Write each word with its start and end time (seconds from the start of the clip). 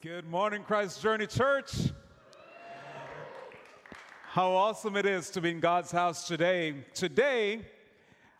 Good 0.00 0.30
morning, 0.30 0.62
Christ 0.62 1.02
Journey 1.02 1.26
Church. 1.26 1.72
How 4.22 4.52
awesome 4.52 4.94
it 4.94 5.04
is 5.04 5.28
to 5.30 5.40
be 5.40 5.50
in 5.50 5.58
God's 5.58 5.90
house 5.90 6.28
today. 6.28 6.84
Today, 6.94 7.66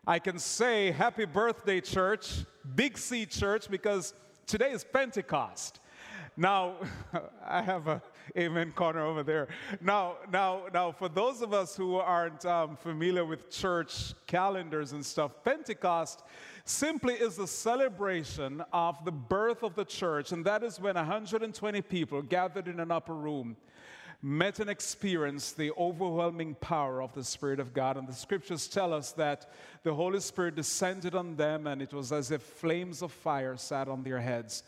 I 0.06 0.20
can 0.20 0.38
say 0.38 0.92
happy 0.92 1.24
birthday, 1.24 1.80
church, 1.80 2.44
Big 2.76 2.96
C 2.96 3.26
Church, 3.26 3.68
because 3.68 4.14
today 4.46 4.70
is 4.70 4.84
Pentecost. 4.84 5.80
Now, 6.36 6.76
I 7.44 7.60
have 7.62 7.88
a 7.88 8.02
amen 8.38 8.72
corner 8.72 9.04
over 9.04 9.22
there. 9.22 9.48
Now, 9.80 10.16
now, 10.32 10.62
now, 10.72 10.92
for 10.92 11.08
those 11.08 11.42
of 11.42 11.52
us 11.52 11.76
who 11.76 11.96
aren't 11.96 12.44
um, 12.44 12.76
familiar 12.76 13.24
with 13.24 13.50
church 13.50 14.14
calendars 14.26 14.92
and 14.92 15.04
stuff, 15.04 15.32
Pentecost 15.44 16.22
simply 16.64 17.14
is 17.14 17.38
a 17.38 17.46
celebration 17.46 18.62
of 18.72 19.04
the 19.04 19.12
birth 19.12 19.62
of 19.62 19.74
the 19.74 19.84
church, 19.84 20.32
and 20.32 20.44
that 20.44 20.62
is 20.62 20.80
when 20.80 20.96
120 20.96 21.82
people 21.82 22.22
gathered 22.22 22.68
in 22.68 22.80
an 22.80 22.90
upper 22.90 23.14
room 23.14 23.56
met 24.20 24.58
and 24.58 24.68
experienced 24.68 25.56
the 25.56 25.70
overwhelming 25.78 26.52
power 26.56 27.00
of 27.00 27.14
the 27.14 27.22
Spirit 27.22 27.60
of 27.60 27.72
God. 27.72 27.96
And 27.96 28.08
the 28.08 28.12
scriptures 28.12 28.66
tell 28.66 28.92
us 28.92 29.12
that 29.12 29.48
the 29.84 29.94
Holy 29.94 30.18
Spirit 30.18 30.56
descended 30.56 31.14
on 31.14 31.36
them, 31.36 31.68
and 31.68 31.80
it 31.80 31.92
was 31.92 32.10
as 32.10 32.32
if 32.32 32.42
flames 32.42 33.00
of 33.00 33.12
fire 33.12 33.56
sat 33.56 33.86
on 33.86 34.02
their 34.02 34.18
heads. 34.18 34.64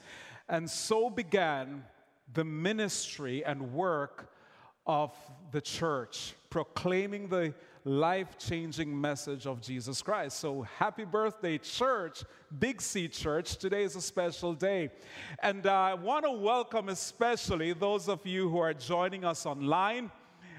And 0.49 0.71
so 0.71 1.11
began 1.11 1.85
the 2.34 2.45
ministry 2.45 3.45
and 3.45 3.73
work 3.73 4.33
of 4.87 5.12
the 5.52 5.61
church, 5.61 6.34
proclaiming 6.48 7.29
the 7.29 7.55
life 7.84 8.38
changing 8.38 8.98
message 8.98 9.47
of 9.47 9.61
Jesus 9.61 10.02
Christ. 10.02 10.38
So, 10.38 10.62
happy 10.62 11.05
birthday, 11.05 11.59
church, 11.59 12.24
Big 12.59 12.80
C 12.80 13.09
Church. 13.09 13.57
Today 13.57 13.85
is 13.85 13.97
a 13.97 14.01
special 14.01 14.52
day. 14.52 14.91
And 15.43 15.66
uh, 15.66 15.73
I 15.73 15.95
want 15.95 16.24
to 16.24 16.30
welcome 16.30 16.88
especially 16.88 17.73
those 17.73 18.09
of 18.09 18.27
you 18.27 18.49
who 18.49 18.59
are 18.59 18.74
joining 18.74 19.24
us 19.24 19.47
online. 19.47 20.10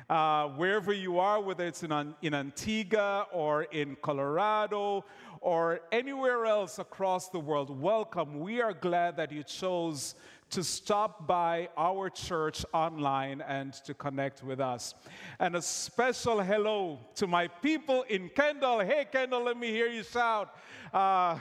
Uh, 0.10 0.50
wherever 0.50 0.92
you 0.92 1.20
are, 1.20 1.40
whether 1.40 1.66
it's 1.66 1.84
in, 1.84 2.14
in 2.22 2.34
Antigua 2.34 3.28
or 3.32 3.64
in 3.64 3.96
Colorado 4.02 5.06
or 5.40 5.80
anywhere 5.90 6.46
else 6.46 6.80
across 6.80 7.30
the 7.30 7.40
world, 7.40 7.70
welcome. 7.80 8.42
We 8.42 8.60
are 8.62 8.74
glad 8.74 9.16
that 9.16 9.32
you 9.32 9.44
chose 9.44 10.16
to 10.52 10.64
stop 10.66 11.26
by 11.26 11.70
our 11.78 12.10
church 12.10 12.66
online 12.74 13.40
and 13.42 13.72
to 13.72 13.94
connect 13.94 14.44
with 14.44 14.60
us. 14.60 14.94
And 15.40 15.56
a 15.56 15.62
special 15.62 16.42
hello 16.42 17.00
to 17.16 17.26
my 17.26 17.48
people 17.48 18.04
in 18.04 18.30
Kendall. 18.30 18.82
Hey, 18.82 19.08
Kendall, 19.10 19.44
let 19.44 19.58
me 19.58 19.70
hear 19.72 19.88
you 19.88 20.04
shout. 20.04 20.54
Uh, 20.94 21.38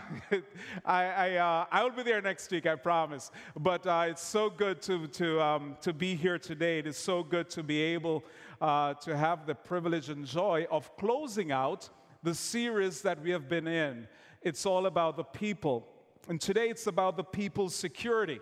I, 0.84 1.04
I, 1.04 1.34
uh, 1.36 1.66
I, 1.72 1.82
will 1.82 1.90
be 1.90 2.04
there 2.04 2.22
next 2.22 2.52
week, 2.52 2.66
I 2.66 2.76
promise. 2.76 3.32
But 3.58 3.84
uh, 3.84 4.06
it's 4.08 4.22
so 4.22 4.48
good 4.48 4.80
to, 4.82 5.08
to, 5.08 5.42
um, 5.42 5.76
to 5.80 5.92
be 5.92 6.14
here 6.14 6.38
today. 6.38 6.78
It 6.78 6.86
is 6.86 6.96
so 6.96 7.24
good 7.24 7.50
to 7.50 7.64
be 7.64 7.80
able 7.80 8.22
uh, 8.60 8.94
to 8.94 9.16
have 9.16 9.44
the 9.44 9.56
privilege 9.56 10.08
and 10.08 10.24
joy 10.24 10.68
of 10.70 10.96
closing 10.96 11.50
out 11.50 11.88
the 12.22 12.34
series 12.34 13.02
that 13.02 13.20
we 13.20 13.30
have 13.30 13.48
been 13.48 13.66
in. 13.66 14.06
It's 14.42 14.64
all 14.64 14.86
about 14.86 15.16
the 15.16 15.24
people. 15.24 15.88
And 16.28 16.40
today 16.40 16.68
it's 16.68 16.86
about 16.86 17.16
the 17.16 17.24
people's 17.24 17.74
security. 17.74 18.38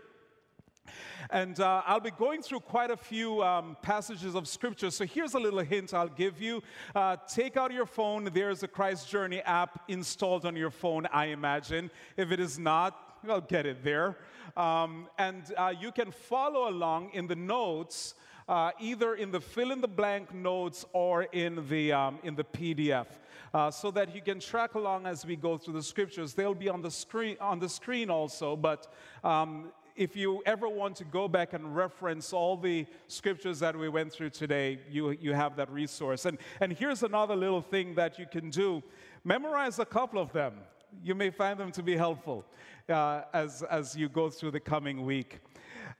And 1.30 1.58
uh, 1.60 1.82
I'll 1.86 2.00
be 2.00 2.10
going 2.10 2.42
through 2.42 2.60
quite 2.60 2.90
a 2.90 2.96
few 2.96 3.42
um, 3.42 3.76
passages 3.82 4.34
of 4.34 4.48
scripture. 4.48 4.90
So 4.90 5.04
here's 5.04 5.34
a 5.34 5.38
little 5.38 5.60
hint 5.60 5.94
I'll 5.94 6.08
give 6.08 6.40
you. 6.40 6.62
Uh, 6.94 7.16
take 7.28 7.56
out 7.56 7.72
your 7.72 7.86
phone. 7.86 8.30
There's 8.32 8.62
a 8.62 8.68
Christ 8.68 9.08
Journey 9.08 9.40
app 9.40 9.82
installed 9.88 10.46
on 10.46 10.56
your 10.56 10.70
phone, 10.70 11.06
I 11.12 11.26
imagine. 11.26 11.90
If 12.16 12.32
it 12.32 12.40
is 12.40 12.58
not, 12.58 13.18
I'll 13.28 13.40
get 13.40 13.66
it 13.66 13.82
there. 13.82 14.16
Um, 14.56 15.08
and 15.18 15.42
uh, 15.56 15.74
you 15.78 15.92
can 15.92 16.10
follow 16.10 16.68
along 16.68 17.10
in 17.12 17.26
the 17.26 17.36
notes. 17.36 18.14
Uh, 18.48 18.70
either 18.80 19.14
in 19.14 19.30
the 19.30 19.38
fill 19.38 19.72
in 19.72 19.82
the 19.82 19.86
blank 19.86 20.32
notes 20.32 20.86
or 20.94 21.24
in 21.24 21.68
the, 21.68 21.92
um, 21.92 22.18
in 22.22 22.34
the 22.34 22.44
PDF. 22.44 23.04
Uh, 23.52 23.70
so 23.70 23.90
that 23.90 24.14
you 24.14 24.20
can 24.20 24.40
track 24.40 24.74
along 24.74 25.06
as 25.06 25.24
we 25.24 25.34
go 25.36 25.56
through 25.56 25.74
the 25.74 25.82
scriptures. 25.82 26.34
They'll 26.34 26.54
be 26.54 26.68
on 26.68 26.82
the 26.82 26.90
screen, 26.90 27.36
on 27.40 27.58
the 27.58 27.68
screen 27.68 28.10
also, 28.10 28.56
but 28.56 28.92
um, 29.24 29.72
if 29.98 30.14
you 30.14 30.40
ever 30.46 30.68
want 30.68 30.94
to 30.94 31.04
go 31.04 31.26
back 31.26 31.54
and 31.54 31.74
reference 31.74 32.32
all 32.32 32.56
the 32.56 32.86
scriptures 33.08 33.58
that 33.58 33.76
we 33.76 33.88
went 33.88 34.12
through 34.12 34.30
today, 34.30 34.78
you, 34.88 35.10
you 35.10 35.32
have 35.32 35.56
that 35.56 35.68
resource. 35.72 36.24
And, 36.24 36.38
and 36.60 36.72
here's 36.72 37.02
another 37.02 37.34
little 37.34 37.60
thing 37.60 37.96
that 37.96 38.16
you 38.16 38.24
can 38.30 38.48
do 38.48 38.80
memorize 39.24 39.80
a 39.80 39.84
couple 39.84 40.22
of 40.22 40.32
them. 40.32 40.54
You 41.02 41.16
may 41.16 41.30
find 41.30 41.58
them 41.58 41.72
to 41.72 41.82
be 41.82 41.96
helpful 41.96 42.44
uh, 42.88 43.22
as, 43.34 43.64
as 43.64 43.96
you 43.96 44.08
go 44.08 44.30
through 44.30 44.52
the 44.52 44.60
coming 44.60 45.04
week. 45.04 45.40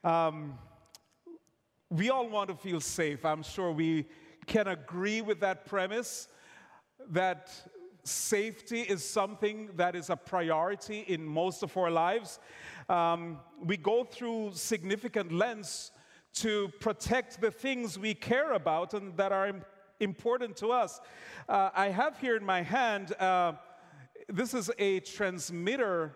Um, 0.05 0.57
we 1.91 2.09
all 2.09 2.29
want 2.29 2.51
to 2.51 2.55
feel 2.55 2.81
safe. 2.81 3.25
I'm 3.25 3.43
sure 3.43 3.73
we 3.73 4.07
can 4.47 4.69
agree 4.69 5.23
with 5.23 5.41
that 5.41 5.67
premise 5.67 6.29
that 7.11 7.51
safety 8.09 8.81
is 8.81 9.05
something 9.05 9.71
that 9.77 9.95
is 9.95 10.11
a 10.11 10.17
priority 10.17 11.01
in 11.01 11.25
most 11.25 11.63
of 11.63 11.77
our 11.77 11.91
lives 11.91 12.39
um, 12.89 13.39
we 13.63 13.77
go 13.77 14.05
through 14.05 14.53
significant 14.55 15.31
lengths 15.31 15.93
to 16.35 16.69
protect 16.81 17.41
the 17.41 17.51
things 17.51 17.99
we 17.99 18.15
care 18.15 18.53
about 18.53 18.95
and 18.95 19.17
that 19.17 19.33
are 19.33 19.53
important 20.01 20.57
to 20.57 20.69
us. 20.69 21.01
Uh, 21.49 21.71
I 21.75 21.89
have 21.89 22.19
here 22.19 22.37
in 22.37 22.45
my 22.45 22.63
hand, 22.63 23.13
uh, 23.19 23.53
this 24.29 24.55
is 24.55 24.71
a 24.79 25.01
transmitter 25.01 26.15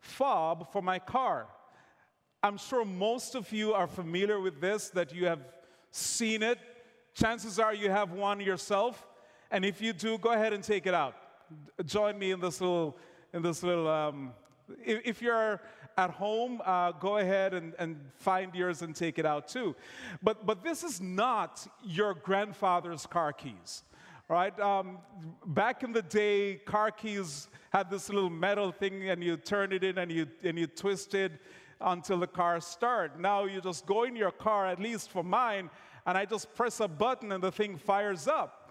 fob 0.00 0.70
for 0.72 0.82
my 0.82 0.98
car. 0.98 1.46
I'm 2.42 2.58
sure 2.58 2.84
most 2.84 3.34
of 3.34 3.50
you 3.52 3.72
are 3.72 3.86
familiar 3.86 4.38
with 4.38 4.60
this, 4.60 4.90
that 4.90 5.14
you 5.14 5.26
have 5.26 5.40
seen 5.90 6.42
it. 6.42 6.58
Chances 7.14 7.58
are 7.58 7.72
you 7.72 7.90
have 7.90 8.12
one 8.12 8.40
yourself. 8.40 9.06
And 9.50 9.64
if 9.64 9.80
you 9.80 9.92
do, 9.92 10.18
go 10.18 10.32
ahead 10.32 10.52
and 10.52 10.62
take 10.62 10.86
it 10.86 10.94
out. 10.94 11.14
Join 11.84 12.18
me 12.18 12.30
in 12.30 12.40
this 12.40 12.60
little, 12.60 12.96
in 13.32 13.42
this 13.42 13.62
little. 13.62 13.88
Um, 13.88 14.32
if, 14.84 15.20
you're 15.20 15.60
at 15.96 16.10
home, 16.10 16.60
uh, 16.64 16.92
go 16.92 17.18
ahead 17.18 17.54
and, 17.54 17.74
and 17.78 17.98
find 18.16 18.54
yours 18.54 18.82
and 18.82 18.94
take 18.94 19.18
it 19.18 19.26
out 19.26 19.48
too. 19.48 19.74
But, 20.22 20.46
but 20.46 20.62
this 20.62 20.82
is 20.82 21.00
not 21.00 21.66
your 21.82 22.14
grandfather's 22.14 23.06
car 23.06 23.32
keys. 23.32 23.82
Right? 24.28 24.58
Um, 24.58 24.98
back 25.44 25.82
in 25.82 25.92
the 25.92 26.00
day, 26.00 26.56
car 26.64 26.90
keys 26.90 27.48
had 27.70 27.90
this 27.90 28.08
little 28.08 28.30
metal 28.30 28.72
thing, 28.72 29.10
and 29.10 29.22
you 29.22 29.36
turn 29.36 29.72
it 29.72 29.84
in 29.84 29.98
and 29.98 30.10
you, 30.10 30.26
and 30.42 30.58
you 30.58 30.66
twist 30.66 31.14
it 31.14 31.32
until 31.80 32.18
the 32.18 32.26
car 32.26 32.60
starts. 32.60 33.18
Now 33.18 33.44
you 33.44 33.60
just 33.60 33.84
go 33.84 34.04
in 34.04 34.16
your 34.16 34.30
car, 34.30 34.66
at 34.66 34.80
least 34.80 35.10
for 35.10 35.22
mine, 35.22 35.68
and 36.06 36.16
I 36.16 36.24
just 36.24 36.54
press 36.54 36.80
a 36.80 36.88
button 36.88 37.32
and 37.32 37.42
the 37.42 37.52
thing 37.52 37.76
fires 37.76 38.26
up. 38.26 38.63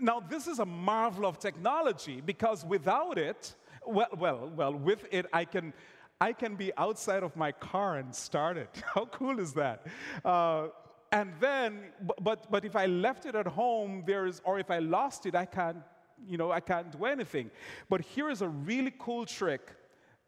Now, 0.00 0.20
this 0.20 0.46
is 0.46 0.58
a 0.58 0.66
marvel 0.66 1.26
of 1.26 1.38
technology 1.38 2.20
because 2.20 2.64
without 2.64 3.18
it, 3.18 3.54
well, 3.86 4.08
well, 4.18 4.50
well, 4.54 4.74
with 4.74 5.06
it, 5.10 5.26
I 5.32 5.44
can 5.44 5.72
I 6.20 6.32
can 6.32 6.54
be 6.54 6.70
outside 6.76 7.24
of 7.24 7.34
my 7.34 7.50
car 7.50 7.96
and 7.96 8.14
start 8.14 8.56
it. 8.56 8.82
How 8.94 9.06
cool 9.06 9.40
is 9.40 9.54
that? 9.54 9.84
Uh, 10.24 10.68
and 11.10 11.32
then, 11.40 11.80
but, 12.20 12.48
but 12.48 12.64
if 12.64 12.76
I 12.76 12.86
left 12.86 13.26
it 13.26 13.34
at 13.34 13.48
home, 13.48 14.04
there 14.06 14.26
is, 14.26 14.40
or 14.44 14.60
if 14.60 14.70
I 14.70 14.78
lost 14.78 15.26
it, 15.26 15.34
I 15.34 15.44
can't, 15.44 15.78
you 16.24 16.38
know, 16.38 16.52
I 16.52 16.60
can't 16.60 16.92
do 16.92 17.06
anything. 17.06 17.50
But 17.90 18.02
here 18.02 18.30
is 18.30 18.40
a 18.40 18.48
really 18.48 18.92
cool 19.00 19.26
trick. 19.26 19.72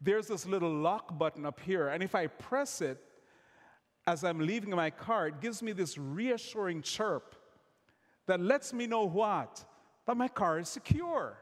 There's 0.01 0.27
this 0.27 0.45
little 0.45 0.69
lock 0.69 1.17
button 1.17 1.45
up 1.45 1.61
here, 1.61 1.87
and 1.87 2.03
if 2.03 2.13
I 2.13 2.27
press 2.27 2.81
it 2.81 3.01
as 4.05 4.25
I'm 4.25 4.39
leaving 4.39 4.71
my 4.71 4.89
car, 4.89 5.27
it 5.29 5.39
gives 5.39 5.63
me 5.63 5.71
this 5.71 5.97
reassuring 5.97 6.81
chirp 6.81 7.35
that 8.27 8.39
lets 8.39 8.73
me 8.73 8.87
know 8.87 9.05
what? 9.05 9.63
That 10.05 10.17
my 10.17 10.27
car 10.27 10.59
is 10.59 10.69
secure 10.69 11.37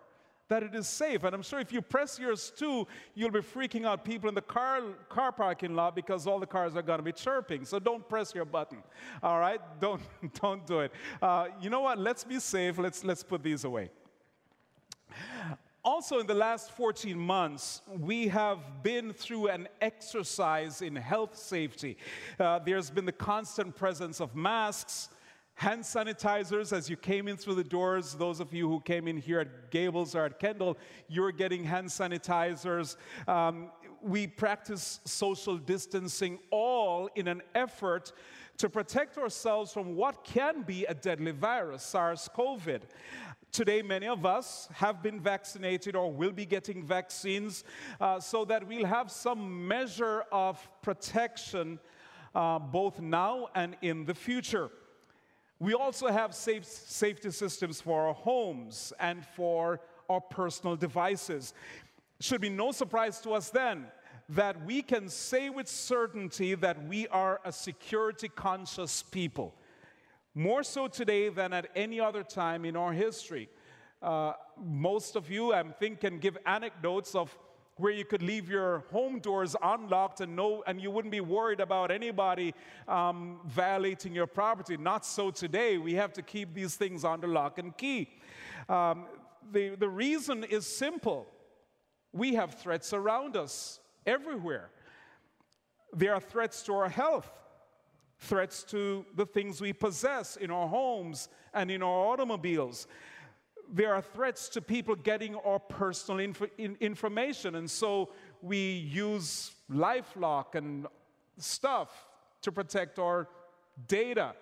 that 0.54 0.64
it 0.64 0.76
is 0.76 0.88
safe. 0.88 1.24
And 1.24 1.34
I'm 1.34 1.42
sure 1.42 1.60
if 1.60 1.74
you 1.74 1.82
press 1.82 2.20
yours 2.20 2.52
too, 2.56 2.88
you'll 3.16 3.32
be 3.32 3.40
freaking 3.40 3.86
out 3.86 4.06
people 4.06 4.30
in 4.30 4.36
the 4.36 4.42
car, 4.42 4.82
car 5.10 5.32
parking 5.32 5.74
lot 5.74 5.96
because 5.96 6.28
all 6.28 6.40
the 6.40 6.46
cars 6.46 6.76
are 6.76 6.82
going 6.82 7.00
to 7.00 7.04
be 7.04 7.12
chirping. 7.12 7.66
So 7.66 7.80
don't 7.80 8.08
press 8.08 8.36
your 8.36 8.46
button. 8.46 8.84
All 9.22 9.40
right? 9.40 9.60
Don't, 9.80 10.02
don't 10.40 10.66
do 10.66 10.80
it. 10.80 10.92
Uh, 11.22 11.48
you 11.60 11.70
know 11.70 11.82
what? 11.82 11.98
Let's 11.98 12.24
be 12.24 12.40
safe. 12.40 12.78
Let's, 12.78 13.04
let's 13.04 13.24
put 13.24 13.44
these 13.44 13.66
away. 13.66 13.90
Also, 15.84 16.20
in 16.20 16.28
the 16.28 16.34
last 16.34 16.72
14 16.72 17.18
months, 17.18 17.82
we 18.00 18.30
have 18.30 18.60
been 18.82 19.12
through 19.12 19.48
an 19.48 19.68
exercise 19.82 20.82
in 20.82 20.96
health 20.96 21.36
safety. 21.36 21.98
Uh, 22.40 22.60
there's 22.60 22.90
been 22.90 23.06
the 23.06 23.12
constant 23.12 23.76
presence 23.76 24.22
of 24.22 24.34
masks, 24.36 25.10
hand 25.56 25.84
sanitizers 25.84 26.74
as 26.74 26.90
you 26.90 26.98
came 26.98 27.28
in 27.28 27.38
through 27.38 27.56
the 27.56 27.64
doors. 27.64 28.16
Those 28.16 28.40
of 28.40 28.54
you 28.54 28.68
who 28.68 28.80
came 28.82 29.08
in 29.08 29.18
here 29.18 29.40
at 29.40 29.72
Gables 29.72 30.16
or 30.16 30.26
at 30.26 30.40
Kendall, 30.40 30.78
you're 31.08 31.32
getting 31.32 31.64
hand 31.64 31.88
sanitizers. 31.88 32.96
Um, 33.28 33.72
we 34.02 34.28
practice 34.28 35.00
social 35.06 35.58
distancing 35.58 36.40
all 36.52 37.10
in 37.16 37.28
an 37.28 37.42
effort 37.56 38.12
to 38.58 38.70
protect 38.70 39.18
ourselves 39.18 39.72
from 39.72 39.96
what 39.96 40.24
can 40.24 40.62
be 40.62 40.86
a 40.86 40.94
deadly 40.94 41.32
virus, 41.32 41.84
SARS 41.84 42.30
CoV. 42.34 42.80
Today, 43.52 43.82
many 43.82 44.08
of 44.08 44.26
us 44.26 44.68
have 44.74 45.02
been 45.04 45.20
vaccinated 45.20 45.96
or 45.96 46.12
will 46.12 46.32
be 46.32 46.46
getting 46.46 46.84
vaccines 46.84 47.64
uh, 48.02 48.20
so 48.20 48.46
that 48.46 48.68
we'll 48.68 48.86
have 48.86 49.12
some 49.12 49.68
measure 49.68 50.24
of 50.32 50.68
protection 50.82 51.80
uh, 52.36 52.58
both 52.58 53.00
now 53.00 53.48
and 53.54 53.78
in 53.82 54.06
the 54.06 54.14
future. 54.14 54.70
We 55.64 55.74
also 55.74 56.08
have 56.08 56.36
safe, 56.36 56.66
safety 56.66 57.32
systems 57.32 57.80
for 57.80 58.08
our 58.08 58.14
homes 58.14 58.92
and 59.00 59.26
for 59.26 59.80
our 60.10 60.20
personal 60.20 60.76
devices. 60.76 61.54
Should 62.20 62.42
be 62.42 62.50
no 62.50 62.74
surprise 62.74 63.22
to 63.22 63.32
us 63.32 63.50
then 63.50 63.86
that 64.28 64.66
we 64.66 64.82
can 64.82 65.08
say 65.08 65.50
with 65.50 65.70
certainty 65.70 66.54
that 66.56 66.86
we 66.86 67.08
are 67.08 67.40
a 67.46 67.54
security 67.54 68.28
conscious 68.28 69.04
people. 69.04 69.56
More 70.36 70.64
so 70.64 70.90
today 70.90 71.30
than 71.30 71.54
at 71.54 71.70
any 71.78 71.98
other 71.98 72.24
time 72.24 72.66
in 72.66 72.76
our 72.76 72.92
history. 72.92 73.48
Uh, 74.02 74.34
most 74.62 75.16
of 75.16 75.32
you, 75.32 75.54
I 75.54 75.64
think, 75.64 76.02
can 76.02 76.20
give 76.20 76.38
anecdotes 76.46 77.16
of 77.16 77.34
where 77.78 77.92
you 77.92 78.06
could 78.06 78.22
leave 78.22 78.50
your 78.50 78.84
home 78.92 79.20
doors 79.20 79.56
unlocked 79.62 80.22
and 80.22 80.36
no, 80.36 80.64
and 80.68 80.80
you 80.80 80.92
wouldn't 80.92 81.12
be 81.12 81.22
worried 81.22 81.60
about 81.60 81.90
anybody 81.90 82.54
um, 82.88 83.40
violating 83.46 84.14
your 84.14 84.28
property. 84.28 84.78
Not 84.78 85.06
so 85.06 85.32
today. 85.32 85.78
We 85.78 85.96
have 85.96 86.14
to 86.14 86.22
keep 86.22 86.54
these 86.54 86.76
things 86.76 87.04
under 87.04 87.28
lock 87.28 87.58
and 87.58 87.76
key. 87.76 88.10
Um, 88.70 89.06
the, 89.52 89.76
the 89.76 89.90
reason 89.90 90.44
is 90.44 90.68
simple. 90.68 91.28
We 92.12 92.36
have 92.36 92.60
threats 92.60 92.94
around 92.94 93.36
us 93.36 93.80
everywhere. 94.06 94.70
There 95.92 96.14
are 96.14 96.22
threats 96.22 96.62
to 96.64 96.74
our 96.76 96.90
health, 96.90 97.32
threats 98.20 98.64
to 98.66 99.06
the 99.16 99.26
things 99.26 99.62
we 99.62 99.74
possess 99.74 100.36
in 100.36 100.52
our 100.52 100.68
homes 100.68 101.28
and 101.54 101.72
in 101.72 101.82
our 101.82 102.12
automobiles 102.12 102.88
there 103.74 103.96
are 103.96 104.04
threats 104.04 104.50
to 104.50 104.62
people 104.62 104.96
getting 104.96 105.36
our 105.36 105.58
personal 105.58 106.20
inf- 106.20 106.52
in 106.60 106.78
information. 106.80 107.56
And 107.56 107.70
so 107.70 108.10
we 108.42 108.58
use 108.58 109.52
Lifelock 109.70 110.54
and 110.54 110.86
stuff 111.38 111.90
to 112.44 112.52
protect 112.52 113.00
our 113.00 113.28
data. 113.88 114.36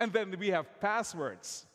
And 0.00 0.12
then 0.12 0.34
we 0.38 0.48
have 0.48 0.80
passwords. 0.80 1.66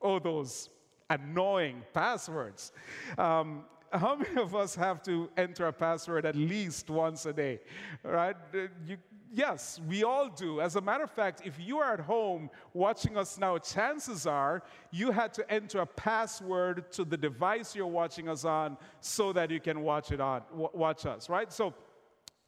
Oh, 0.00 0.18
those 0.18 0.68
annoying 1.08 1.82
passwords. 1.94 2.72
Um, 3.16 3.64
how 3.92 4.16
many 4.16 4.40
of 4.40 4.56
us 4.56 4.74
have 4.74 5.00
to 5.04 5.30
enter 5.36 5.66
a 5.66 5.72
password 5.72 6.26
at 6.26 6.34
least 6.34 6.90
once 6.90 7.24
a 7.24 7.32
day? 7.32 7.60
Right? 8.02 8.36
You, 8.84 8.96
Yes, 9.34 9.80
we 9.88 10.04
all 10.04 10.28
do. 10.28 10.60
As 10.60 10.76
a 10.76 10.80
matter 10.82 11.04
of 11.04 11.10
fact, 11.10 11.40
if 11.42 11.58
you 11.58 11.78
are 11.78 11.94
at 11.94 12.00
home 12.00 12.50
watching 12.74 13.16
us 13.16 13.38
now, 13.38 13.56
chances 13.56 14.26
are 14.26 14.62
you 14.90 15.10
had 15.10 15.32
to 15.32 15.50
enter 15.50 15.80
a 15.80 15.86
password 15.86 16.92
to 16.92 17.04
the 17.06 17.16
device 17.16 17.74
you're 17.74 17.86
watching 17.86 18.28
us 18.28 18.44
on 18.44 18.76
so 19.00 19.32
that 19.32 19.50
you 19.50 19.58
can 19.58 19.80
watch 19.80 20.12
it 20.12 20.20
on 20.20 20.42
watch 20.52 21.06
us, 21.06 21.30
right? 21.30 21.50
So 21.50 21.72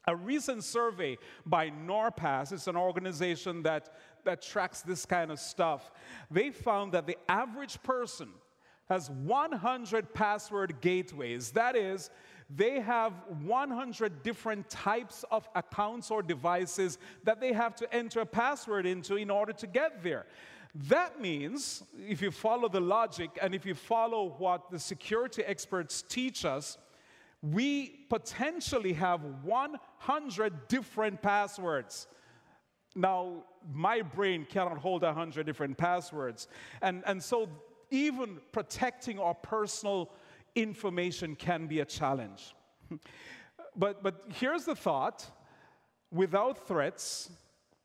a 0.07 0.15
recent 0.15 0.63
survey 0.63 1.17
by 1.47 1.71
NordPass, 1.71 2.53
it's 2.53 2.67
an 2.67 2.77
organization 2.77 3.63
that, 3.63 3.89
that 4.25 4.43
tracks 4.43 4.83
this 4.83 5.07
kind 5.07 5.31
of 5.31 5.41
stuff, 5.41 5.91
they 6.31 6.51
found 6.51 6.93
that 6.93 7.07
the 7.07 7.17
average 7.31 7.83
person 7.83 8.29
has 8.89 9.11
100 9.11 10.13
password 10.15 10.81
gateways. 10.81 11.51
That 11.53 11.77
is, 11.77 12.11
they 12.55 12.81
have 12.81 13.13
100 13.43 14.23
different 14.23 14.69
types 14.69 15.25
of 15.31 15.49
accounts 15.55 16.11
or 16.11 16.23
devices 16.23 16.99
that 17.25 17.41
they 17.41 17.53
have 17.53 17.75
to 17.77 17.95
enter 17.95 18.21
a 18.21 18.27
password 18.27 18.87
into 18.87 19.17
in 19.17 19.31
order 19.31 19.53
to 19.53 19.67
get 19.67 20.03
there. 20.03 20.27
That 20.89 21.21
means, 21.21 21.85
if 21.97 22.21
you 22.21 22.31
follow 22.31 22.69
the 22.69 22.81
logic 22.81 23.39
and 23.41 23.55
if 23.55 23.65
you 23.65 23.75
follow 23.75 24.35
what 24.39 24.71
the 24.71 24.79
security 24.79 25.43
experts 25.45 26.03
teach 26.03 26.45
us, 26.45 26.79
we 27.43 28.07
potentially 28.09 28.93
have 28.95 29.23
100 29.43 30.69
different 30.69 31.23
passwords. 31.23 32.07
Now, 32.97 33.45
my 33.73 34.03
brain 34.03 34.47
cannot 34.49 34.79
hold 34.79 35.03
100 35.03 35.47
different 35.47 35.77
passwords. 35.77 36.49
And, 36.83 37.03
and 37.07 37.23
so, 37.23 37.49
even 37.91 38.39
protecting 38.53 39.19
our 39.19 39.35
personal 39.35 40.11
information 40.55 41.35
can 41.35 41.67
be 41.67 41.81
a 41.81 41.85
challenge. 41.85 42.55
but, 43.77 44.03
but 44.03 44.25
here's 44.29 44.65
the 44.65 44.75
thought 44.75 45.31
without 46.11 46.67
threats, 46.67 47.31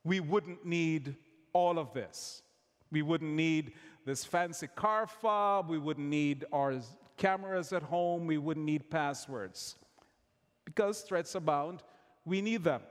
we 0.04 0.20
wouldn't 0.20 0.66
need 0.66 1.16
all 1.54 1.80
of 1.80 1.94
this. 1.94 2.44
We 2.92 3.02
wouldn't 3.02 3.32
need 3.32 3.74
this 4.06 4.24
fancy 4.24 4.68
car 4.68 5.08
fob, 5.08 5.70
we 5.70 5.78
wouldn't 5.78 6.08
need 6.08 6.46
our 6.52 6.76
cameras 7.18 7.74
at 7.74 7.84
home, 7.84 8.26
we 8.26 8.38
wouldn't 8.38 8.66
need 8.66 8.90
passwords. 8.90 9.76
Because 10.66 11.02
threats 11.02 11.36
abound, 11.36 11.84
we 12.26 12.42
need 12.42 12.64
them. 12.64 12.82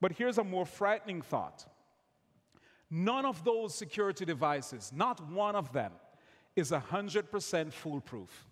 But 0.00 0.12
here's 0.12 0.38
a 0.38 0.44
more 0.44 0.66
frightening 0.66 1.22
thought 1.22 1.66
none 2.90 3.24
of 3.24 3.44
those 3.44 3.74
security 3.74 4.24
devices, 4.24 4.92
not 4.94 5.30
one 5.30 5.54
of 5.54 5.72
them, 5.72 5.92
is 6.56 6.70
100% 6.70 7.72
foolproof. 7.72 8.46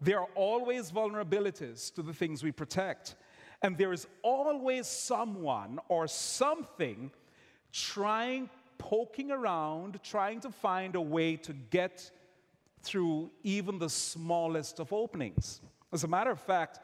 There 0.00 0.20
are 0.20 0.28
always 0.34 0.90
vulnerabilities 0.90 1.94
to 1.94 2.02
the 2.02 2.12
things 2.12 2.42
we 2.42 2.52
protect. 2.52 3.14
And 3.62 3.78
there 3.78 3.92
is 3.92 4.06
always 4.22 4.88
someone 4.88 5.78
or 5.88 6.08
something 6.08 7.12
trying, 7.70 8.50
poking 8.78 9.30
around, 9.30 10.00
trying 10.02 10.40
to 10.40 10.50
find 10.50 10.96
a 10.96 11.00
way 11.00 11.36
to 11.36 11.52
get 11.52 12.10
through 12.82 13.30
even 13.44 13.78
the 13.78 13.88
smallest 13.88 14.80
of 14.80 14.92
openings. 14.92 15.60
As 15.92 16.02
a 16.02 16.08
matter 16.08 16.32
of 16.32 16.40
fact, 16.40 16.80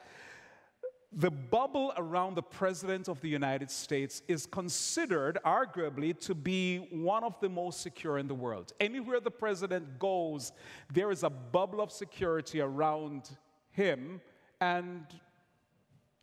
the 1.11 1.31
bubble 1.31 1.91
around 1.97 2.35
the 2.35 2.43
President 2.43 3.07
of 3.07 3.19
the 3.21 3.27
United 3.27 3.71
States 3.71 4.21
is 4.27 4.45
considered, 4.45 5.39
arguably, 5.43 6.17
to 6.19 6.35
be 6.35 6.77
one 6.91 7.23
of 7.23 7.39
the 7.39 7.49
most 7.49 7.81
secure 7.81 8.19
in 8.19 8.27
the 8.27 8.33
world. 8.35 8.73
Anywhere 8.79 9.19
the 9.19 9.31
President 9.31 9.97
goes, 9.97 10.51
there 10.93 11.09
is 11.09 11.23
a 11.23 11.29
bubble 11.29 11.81
of 11.81 11.91
security 11.91 12.61
around 12.61 13.29
him, 13.71 14.21
and 14.61 15.03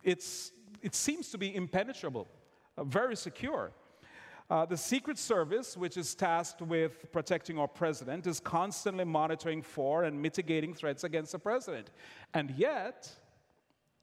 it's, 0.03 0.53
it 0.81 0.95
seems 0.95 1.29
to 1.29 1.37
be 1.37 1.53
impenetrable, 1.53 2.25
uh, 2.77 2.83
very 2.85 3.17
secure. 3.17 3.71
Uh, 4.49 4.65
the 4.65 4.77
Secret 4.77 5.17
Service, 5.17 5.75
which 5.75 5.97
is 5.97 6.15
tasked 6.15 6.61
with 6.61 7.11
protecting 7.11 7.59
our 7.59 7.67
president, 7.67 8.25
is 8.25 8.39
constantly 8.39 9.03
monitoring 9.03 9.61
for 9.61 10.05
and 10.05 10.21
mitigating 10.21 10.73
threats 10.73 11.03
against 11.03 11.33
the 11.33 11.39
president. 11.39 11.89
And 12.33 12.51
yet, 12.51 13.13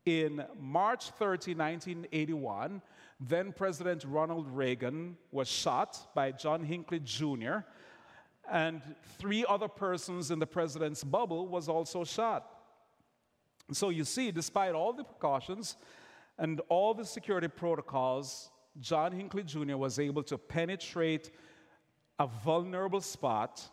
in 0.07 0.45
March 0.61 1.11
30, 1.11 1.55
1981, 1.55 2.83
then 3.21 3.53
President 3.53 4.05
Ronald 4.05 4.49
Reagan 4.49 5.17
was 5.31 5.49
shot 5.49 6.15
by 6.15 6.33
John 6.33 6.65
Hinckley 6.65 7.01
Jr., 7.01 7.59
and 8.51 8.83
three 9.19 9.45
other 9.49 9.69
persons 9.69 10.31
in 10.31 10.39
the 10.39 10.47
president's 10.47 11.03
bubble 11.03 11.49
was 11.49 11.67
also 11.67 12.05
shot. 12.05 12.45
So 13.73 13.89
you 13.89 14.05
see, 14.05 14.31
despite 14.31 14.75
all 14.75 14.93
the 14.93 15.05
precautions 15.05 15.77
and 16.39 16.61
all 16.69 16.93
the 16.93 17.07
security 17.07 17.49
protocols, 17.49 18.51
John 18.81 19.13
Hinckley 19.13 19.45
Jr. 19.45 19.77
was 19.77 19.99
able 19.99 20.23
to 20.25 20.37
penetrate 20.37 21.31
a 22.19 22.27
vulnerable 22.27 23.01
spot 23.01 23.67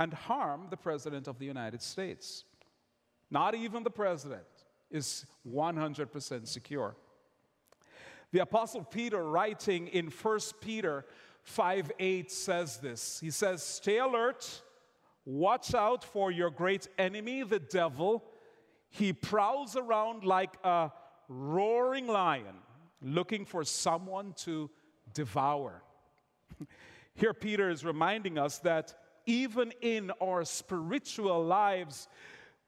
and 0.00 0.12
harm 0.12 0.66
the 0.70 0.76
President 0.76 1.28
of 1.28 1.38
the 1.38 1.46
United 1.46 1.80
States. 1.80 2.44
Not 3.30 3.54
even 3.54 3.84
the 3.84 3.90
President 3.90 4.59
is 4.90 5.26
100% 5.48 6.46
secure. 6.46 6.96
The 8.32 8.40
Apostle 8.40 8.84
Peter, 8.84 9.24
writing 9.24 9.88
in 9.88 10.06
1 10.06 10.40
Peter 10.60 11.04
5 11.42 11.92
8, 11.98 12.30
says 12.30 12.76
this. 12.78 13.18
He 13.20 13.30
says, 13.30 13.62
Stay 13.62 13.98
alert, 13.98 14.62
watch 15.24 15.74
out 15.74 16.04
for 16.04 16.30
your 16.30 16.50
great 16.50 16.86
enemy, 16.98 17.42
the 17.42 17.58
devil. 17.58 18.24
He 18.88 19.12
prowls 19.12 19.76
around 19.76 20.24
like 20.24 20.54
a 20.64 20.90
roaring 21.28 22.06
lion, 22.06 22.56
looking 23.02 23.44
for 23.44 23.64
someone 23.64 24.34
to 24.38 24.70
devour. 25.14 25.82
Here, 27.14 27.34
Peter 27.34 27.70
is 27.70 27.84
reminding 27.84 28.38
us 28.38 28.58
that 28.58 28.94
even 29.26 29.72
in 29.80 30.10
our 30.22 30.44
spiritual 30.44 31.44
lives, 31.44 32.08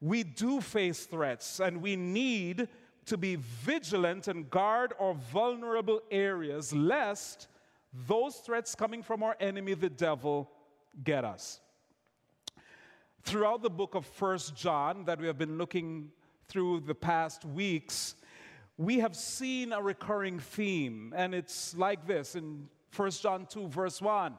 we 0.03 0.25
do 0.25 0.61
face 0.61 1.07
threats 1.07 1.61
and 1.61 1.81
we 1.81 1.95
need 1.95 2.69
to 3.07 3.17
be 3.17 3.37
vigilant 3.37 4.27
and 4.27 4.51
guard 4.51 4.93
our 4.99 5.15
vulnerable 5.15 6.01
areas 6.11 6.75
lest 6.75 7.47
those 8.09 8.37
threats 8.37 8.75
coming 8.75 9.03
from 9.03 9.23
our 9.23 9.37
enemy, 9.39 9.75
the 9.75 9.89
devil, 9.89 10.51
get 11.05 11.25
us. 11.25 11.61
Throughout 13.23 13.63
the 13.63 13.71
book 13.71 13.95
of 13.95 14.05
First 14.05 14.57
John 14.57 15.05
that 15.05 15.21
we 15.21 15.29
have 15.29 15.39
been 15.39 15.57
looking 15.57 16.11
through 16.49 16.81
the 16.81 16.95
past 16.95 17.45
weeks, 17.45 18.17
we 18.77 18.99
have 18.99 19.15
seen 19.15 19.73
a 19.73 19.81
recurring 19.81 20.41
theme, 20.41 21.13
and 21.17 21.33
it's 21.33 21.77
like 21.77 22.09
this 22.09 22.35
in 22.35 22.67
First 22.91 23.23
John 23.23 23.47
2, 23.47 23.69
verse 23.69 24.03
1. 24.03 24.37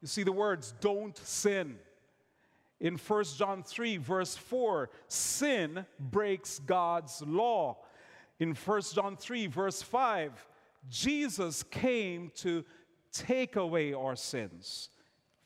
You 0.00 0.08
see 0.08 0.22
the 0.22 0.32
words, 0.32 0.72
don't 0.80 1.16
sin. 1.18 1.78
In 2.82 2.96
1 2.96 3.24
John 3.38 3.62
3, 3.62 3.96
verse 3.96 4.36
4, 4.36 4.90
sin 5.06 5.86
breaks 5.98 6.58
God's 6.58 7.22
law. 7.22 7.78
In 8.40 8.54
1 8.54 8.82
John 8.92 9.16
3, 9.16 9.46
verse 9.46 9.80
5, 9.82 10.46
Jesus 10.90 11.62
came 11.62 12.32
to 12.34 12.64
take 13.12 13.54
away 13.54 13.94
our 13.94 14.16
sins. 14.16 14.90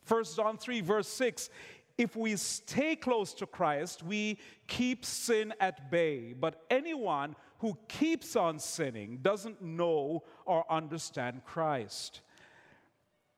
1 0.09 0.25
John 0.35 0.57
3, 0.57 0.81
verse 0.81 1.09
6 1.09 1.51
if 1.99 2.15
we 2.15 2.37
stay 2.37 2.95
close 2.95 3.33
to 3.35 3.47
Christ, 3.47 4.03
we 4.03 4.39
keep 4.67 5.05
sin 5.05 5.55
at 5.61 5.91
bay. 5.91 6.35
But 6.35 6.63
anyone 6.71 7.35
who 7.61 7.79
keeps 7.89 8.37
on 8.37 8.59
sinning 8.59 9.21
doesn't 9.23 9.63
know 9.63 10.25
or 10.45 10.71
understand 10.71 11.43
Christ. 11.47 12.21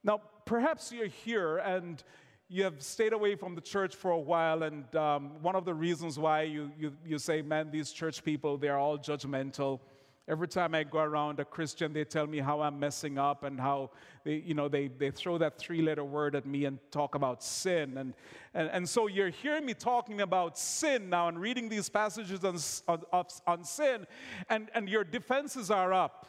Now, 0.02 0.22
perhaps 0.44 0.90
you're 0.90 1.06
here 1.06 1.58
and 1.58 2.02
you 2.50 2.64
have 2.64 2.82
stayed 2.82 3.12
away 3.12 3.34
from 3.34 3.54
the 3.54 3.60
church 3.60 3.94
for 3.94 4.10
a 4.10 4.18
while, 4.18 4.62
and 4.62 4.94
um, 4.96 5.42
one 5.42 5.54
of 5.54 5.66
the 5.66 5.74
reasons 5.74 6.18
why 6.18 6.42
you, 6.42 6.70
you, 6.78 6.92
you 7.04 7.18
say, 7.18 7.42
man, 7.42 7.70
these 7.70 7.92
church 7.92 8.24
people, 8.24 8.56
they're 8.56 8.78
all 8.78 8.98
judgmental. 8.98 9.80
Every 10.26 10.48
time 10.48 10.74
I 10.74 10.84
go 10.84 10.98
around 10.98 11.40
a 11.40 11.44
Christian, 11.44 11.92
they 11.92 12.04
tell 12.04 12.26
me 12.26 12.38
how 12.38 12.60
I'm 12.62 12.78
messing 12.78 13.18
up 13.18 13.44
and 13.44 13.60
how 13.60 13.90
they, 14.24 14.36
you 14.46 14.54
know, 14.54 14.68
they, 14.68 14.88
they 14.88 15.10
throw 15.10 15.36
that 15.38 15.58
three 15.58 15.82
letter 15.82 16.04
word 16.04 16.34
at 16.34 16.46
me 16.46 16.64
and 16.64 16.78
talk 16.90 17.14
about 17.14 17.42
sin. 17.42 17.96
And, 17.96 18.14
and, 18.54 18.70
and 18.70 18.88
so 18.88 19.06
you're 19.06 19.30
hearing 19.30 19.64
me 19.66 19.74
talking 19.74 20.22
about 20.22 20.58
sin 20.58 21.10
now 21.10 21.28
and 21.28 21.38
reading 21.38 21.68
these 21.68 21.88
passages 21.90 22.44
on, 22.44 23.02
on, 23.12 23.24
on 23.46 23.64
sin, 23.64 24.06
and, 24.48 24.70
and 24.74 24.88
your 24.88 25.04
defenses 25.04 25.70
are 25.70 25.92
up. 25.92 26.26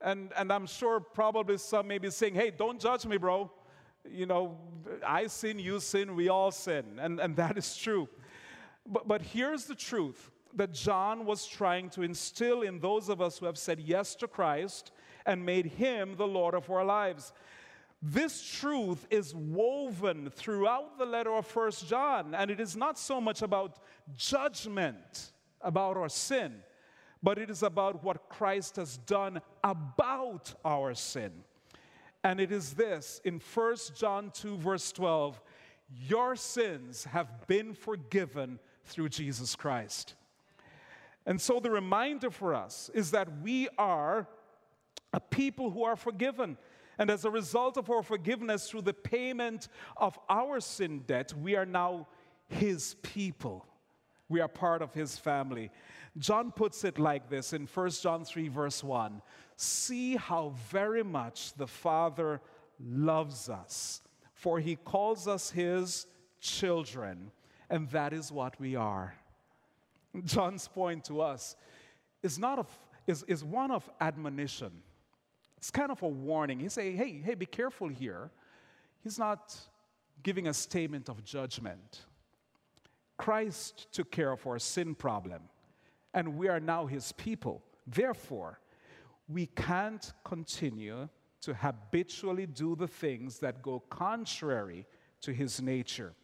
And, 0.00 0.30
and 0.36 0.52
I'm 0.52 0.66
sure 0.66 1.00
probably 1.00 1.56
some 1.56 1.88
may 1.88 1.98
be 1.98 2.10
saying, 2.10 2.34
hey, 2.34 2.50
don't 2.50 2.78
judge 2.78 3.06
me, 3.06 3.16
bro 3.16 3.50
you 4.12 4.26
know, 4.26 4.56
I 5.06 5.26
sin, 5.26 5.58
you 5.58 5.80
sin, 5.80 6.14
we 6.14 6.28
all 6.28 6.50
sin. 6.50 6.98
And, 7.00 7.20
and 7.20 7.36
that 7.36 7.56
is 7.58 7.76
true. 7.76 8.08
But, 8.86 9.06
but 9.06 9.22
here's 9.22 9.64
the 9.64 9.74
truth 9.74 10.30
that 10.54 10.72
John 10.72 11.26
was 11.26 11.46
trying 11.46 11.90
to 11.90 12.02
instill 12.02 12.62
in 12.62 12.80
those 12.80 13.08
of 13.08 13.20
us 13.20 13.38
who 13.38 13.46
have 13.46 13.58
said 13.58 13.80
yes 13.80 14.14
to 14.16 14.26
Christ 14.28 14.92
and 15.26 15.44
made 15.44 15.66
him 15.66 16.16
the 16.16 16.26
Lord 16.26 16.54
of 16.54 16.70
our 16.70 16.84
lives. 16.84 17.32
This 18.00 18.42
truth 18.42 19.06
is 19.10 19.34
woven 19.34 20.30
throughout 20.30 20.98
the 20.98 21.04
letter 21.04 21.34
of 21.34 21.46
First 21.46 21.88
John, 21.88 22.34
and 22.34 22.50
it 22.50 22.60
is 22.60 22.76
not 22.76 22.98
so 22.98 23.20
much 23.20 23.42
about 23.42 23.78
judgment 24.16 25.32
about 25.60 25.96
our 25.96 26.08
sin, 26.08 26.54
but 27.22 27.38
it 27.38 27.50
is 27.50 27.64
about 27.64 28.04
what 28.04 28.28
Christ 28.28 28.76
has 28.76 28.98
done 28.98 29.40
about 29.64 30.54
our 30.64 30.94
sin. 30.94 31.32
And 32.24 32.40
it 32.40 32.50
is 32.50 32.74
this 32.74 33.20
in 33.24 33.40
1 33.40 33.76
John 33.96 34.30
2, 34.34 34.56
verse 34.56 34.92
12 34.92 35.40
Your 36.08 36.36
sins 36.36 37.04
have 37.04 37.46
been 37.46 37.74
forgiven 37.74 38.58
through 38.84 39.10
Jesus 39.10 39.54
Christ. 39.54 40.14
And 41.26 41.40
so 41.40 41.60
the 41.60 41.70
reminder 41.70 42.30
for 42.30 42.54
us 42.54 42.90
is 42.94 43.10
that 43.10 43.42
we 43.42 43.68
are 43.76 44.26
a 45.12 45.20
people 45.20 45.70
who 45.70 45.84
are 45.84 45.96
forgiven. 45.96 46.56
And 46.98 47.10
as 47.10 47.24
a 47.24 47.30
result 47.30 47.76
of 47.76 47.90
our 47.90 48.02
forgiveness 48.02 48.68
through 48.68 48.82
the 48.82 48.94
payment 48.94 49.68
of 49.96 50.18
our 50.28 50.58
sin 50.60 51.04
debt, 51.06 51.32
we 51.34 51.54
are 51.54 51.66
now 51.66 52.08
His 52.48 52.96
people. 53.02 53.66
We 54.28 54.40
are 54.40 54.48
part 54.48 54.82
of 54.82 54.92
His 54.94 55.16
family. 55.16 55.70
John 56.18 56.50
puts 56.50 56.82
it 56.82 56.98
like 56.98 57.30
this 57.30 57.52
in 57.52 57.66
1 57.66 57.90
John 57.90 58.24
3, 58.24 58.48
verse 58.48 58.82
1 58.82 59.22
See 59.60 60.14
how 60.14 60.54
very 60.70 61.02
much 61.02 61.52
the 61.54 61.66
Father 61.66 62.40
loves 62.78 63.48
us, 63.48 64.02
for 64.32 64.60
he 64.60 64.76
calls 64.76 65.26
us 65.26 65.50
his 65.50 66.06
children, 66.40 67.32
and 67.68 67.90
that 67.90 68.12
is 68.12 68.30
what 68.30 68.58
we 68.60 68.76
are. 68.76 69.16
John's 70.24 70.68
point 70.68 71.04
to 71.06 71.20
us 71.20 71.56
is, 72.22 72.38
not 72.38 72.60
of, 72.60 72.68
is, 73.08 73.24
is 73.24 73.42
one 73.42 73.72
of 73.72 73.90
admonition. 74.00 74.70
It's 75.56 75.72
kind 75.72 75.90
of 75.90 76.00
a 76.04 76.08
warning. 76.08 76.60
He's 76.60 76.74
saying, 76.74 76.96
hey, 76.96 77.20
hey, 77.20 77.34
be 77.34 77.44
careful 77.44 77.88
here. 77.88 78.30
He's 79.02 79.18
not 79.18 79.56
giving 80.22 80.46
a 80.46 80.54
statement 80.54 81.08
of 81.08 81.24
judgment. 81.24 82.04
Christ 83.16 83.88
took 83.90 84.12
care 84.12 84.30
of 84.30 84.46
our 84.46 84.60
sin 84.60 84.94
problem, 84.94 85.42
and 86.14 86.38
we 86.38 86.46
are 86.46 86.60
now 86.60 86.86
his 86.86 87.10
people. 87.10 87.64
Therefore, 87.88 88.60
we 89.28 89.46
can't 89.46 90.12
continue 90.24 91.08
to 91.40 91.54
habitually 91.54 92.46
do 92.46 92.74
the 92.74 92.88
things 92.88 93.38
that 93.38 93.62
go 93.62 93.80
contrary 93.90 94.86
to 95.20 95.32
his 95.32 95.60
nature. 95.60 96.14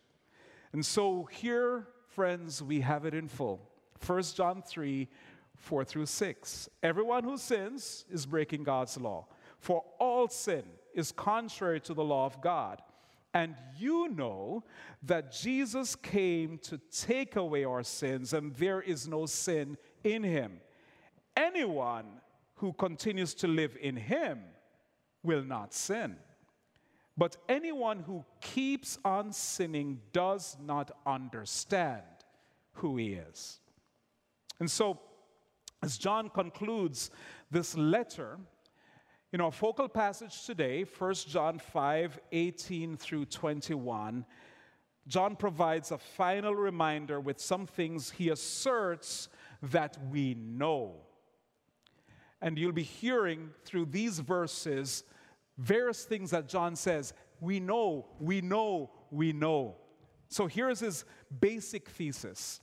And 0.73 0.84
so 0.84 1.28
here, 1.30 1.87
friends, 2.08 2.62
we 2.62 2.80
have 2.80 3.04
it 3.04 3.14
in 3.14 3.28
full. 3.28 3.70
1 4.04 4.23
John 4.34 4.62
3 4.62 5.08
4 5.56 5.84
through 5.84 6.06
6. 6.06 6.68
Everyone 6.82 7.23
who 7.23 7.38
sins 7.38 8.04
is 8.11 8.26
breaking 8.26 8.64
God's 8.64 8.99
law, 8.99 9.28
for 9.61 9.84
all 10.00 10.28
sin 10.28 10.64
is 10.94 11.12
contrary 11.12 11.80
to 11.82 11.94
the 11.94 12.02
law 12.02 12.26
of 12.26 12.40
God. 12.40 12.82
And 13.32 13.54
you 13.78 14.08
know 14.08 14.64
that 15.04 15.32
Jesus 15.32 15.96
came 15.96 16.58
to 16.58 16.78
take 16.90 17.37
away 17.37 17.64
our 17.64 17.82
sins, 17.82 18.32
and 18.32 18.54
there 18.56 18.80
is 18.80 19.08
no 19.08 19.26
sin 19.26 19.76
in 20.02 20.23
him. 20.23 20.61
Anyone 21.37 22.20
who 22.56 22.73
continues 22.73 23.34
to 23.34 23.49
live 23.49 23.76
in 23.80 23.96
him 23.96 24.40
will 25.23 25.42
not 25.42 25.75
sin. 25.75 26.16
But 27.16 27.37
anyone 27.49 28.00
who 28.00 28.25
keeps 28.40 28.99
on 29.04 29.32
sinning 29.32 30.00
does 30.12 30.56
not 30.64 30.90
understand 31.06 32.02
who 32.73 32.96
he 32.96 33.14
is. 33.14 33.61
And 34.58 34.70
so, 34.70 35.00
as 35.82 35.96
John 35.96 36.28
concludes 36.28 37.11
this 37.50 37.76
letter, 37.76 38.38
in 39.32 39.40
our 39.40 39.52
focal 39.52 39.88
passage 39.88 40.44
today, 40.44 40.84
1 40.84 41.14
John 41.28 41.58
5 41.58 42.20
18 42.32 42.96
through 42.96 43.26
21, 43.26 44.25
John 45.06 45.37
provides 45.37 45.90
a 45.92 45.99
final 45.99 46.54
reminder 46.54 47.20
with 47.20 47.40
some 47.40 47.66
things 47.66 48.11
he 48.11 48.30
asserts 48.30 49.28
that 49.62 49.99
we 50.11 50.34
know 50.34 50.94
and 52.44 52.58
you'll 52.58 52.72
be 52.72 52.82
hearing 52.82 53.48
through 53.64 53.86
these 53.86 54.18
verses 54.18 55.02
various 55.56 56.04
things 56.04 56.30
that 56.30 56.46
John 56.46 56.76
says. 56.76 57.14
We 57.40 57.58
know, 57.58 58.06
we 58.20 58.42
know, 58.42 58.90
we 59.10 59.32
know. 59.32 59.76
So 60.28 60.46
here's 60.46 60.80
his 60.80 61.06
basic 61.40 61.88
thesis 61.88 62.60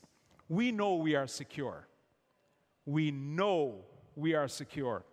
We 0.47 0.71
know 0.71 0.95
we 0.95 1.15
are 1.15 1.25
secure. 1.25 1.87
We 2.85 3.09
know 3.09 3.85
we 4.15 4.35
are 4.35 4.47
secure. 4.47 5.03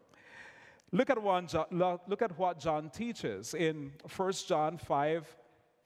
Look 0.92 1.08
at, 1.08 1.22
one, 1.22 1.48
look 1.70 2.22
at 2.22 2.38
what 2.38 2.58
John 2.58 2.90
teaches 2.90 3.54
in 3.54 3.92
1 4.16 4.32
John 4.46 4.76
5, 4.76 5.36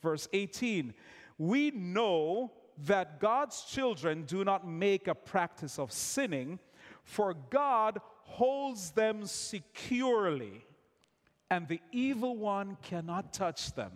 verse 0.03 0.29
18. 0.33 0.93
We 1.39 1.71
know 1.71 2.53
that 2.79 3.21
God's 3.21 3.63
children 3.63 4.25
do 4.25 4.45
not 4.45 4.67
make 4.67 5.07
a 5.07 5.15
practice 5.15 5.79
of 5.79 5.93
sinning, 5.93 6.59
for 7.05 7.35
God 7.51 8.01
holds 8.33 8.91
them 8.91 9.27
securely, 9.27 10.65
and 11.51 11.69
the 11.69 11.81
evil 11.93 12.37
one 12.37 12.77
cannot 12.83 13.33
touch 13.33 13.75
them. 13.75 13.93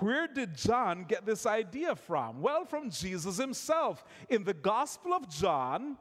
Where 0.00 0.28
did 0.28 0.56
John 0.56 1.04
get 1.08 1.26
this 1.26 1.46
idea 1.46 1.96
from? 1.96 2.40
Well, 2.40 2.64
from 2.64 2.90
Jesus 2.90 3.38
himself. 3.38 4.04
In 4.28 4.44
the 4.44 4.54
Gospel 4.54 5.14
of 5.14 5.28
John, 5.28 5.96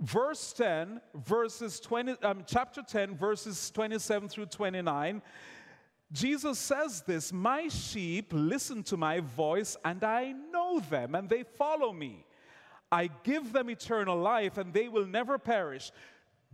verse 0.00 0.52
10, 0.54 1.00
verses 1.14 1.80
20, 1.80 2.16
um, 2.22 2.44
chapter 2.46 2.82
10, 2.82 3.16
verses 3.16 3.70
27 3.70 4.28
through 4.28 4.46
29, 4.46 5.20
Jesus 6.12 6.58
says 6.58 7.02
this 7.02 7.32
My 7.32 7.68
sheep 7.68 8.30
listen 8.32 8.82
to 8.84 8.96
my 8.96 9.20
voice, 9.20 9.76
and 9.84 10.02
I 10.04 10.32
know 10.52 10.80
them, 10.80 11.14
and 11.14 11.28
they 11.28 11.42
follow 11.42 11.92
me. 11.92 12.24
I 12.94 13.10
give 13.24 13.52
them 13.52 13.70
eternal 13.70 14.16
life 14.16 14.56
and 14.56 14.72
they 14.72 14.88
will 14.88 15.04
never 15.04 15.36
perish. 15.36 15.90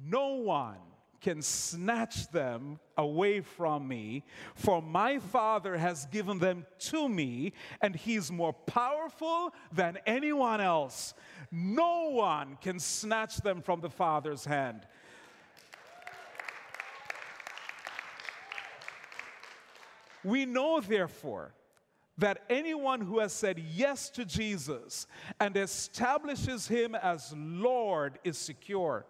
No 0.03 0.37
one 0.37 0.79
can 1.21 1.43
snatch 1.43 2.31
them 2.31 2.81
away 2.97 3.43
from 3.43 3.87
me, 3.87 4.25
for 4.55 4.81
my 4.81 5.19
Father 5.19 5.77
has 5.77 6.07
given 6.07 6.39
them 6.39 6.65
to 6.79 7.11
me, 7.11 7.53
and 7.83 7.95
He's 7.95 8.33
more 8.33 8.55
powerful 8.55 9.53
than 9.71 9.99
anyone 10.07 10.63
else. 10.63 11.13
No 11.53 12.09
one 12.09 12.57
can 12.63 12.79
snatch 12.79 13.37
them 13.43 13.61
from 13.61 13.83
the 13.83 13.91
Father's 13.91 14.47
hand. 14.47 14.87
We 20.25 20.47
know, 20.47 20.81
therefore, 20.81 21.53
that 22.19 22.43
anyone 22.51 23.01
who 23.01 23.19
has 23.21 23.33
said 23.33 23.59
yes 23.59 24.11
to 24.11 24.25
Jesus 24.25 25.07
and 25.39 25.57
establishes 25.57 26.69
him 26.69 26.95
as 26.95 27.33
Lord 27.37 28.19
is 28.25 28.37
secure. 28.37 29.07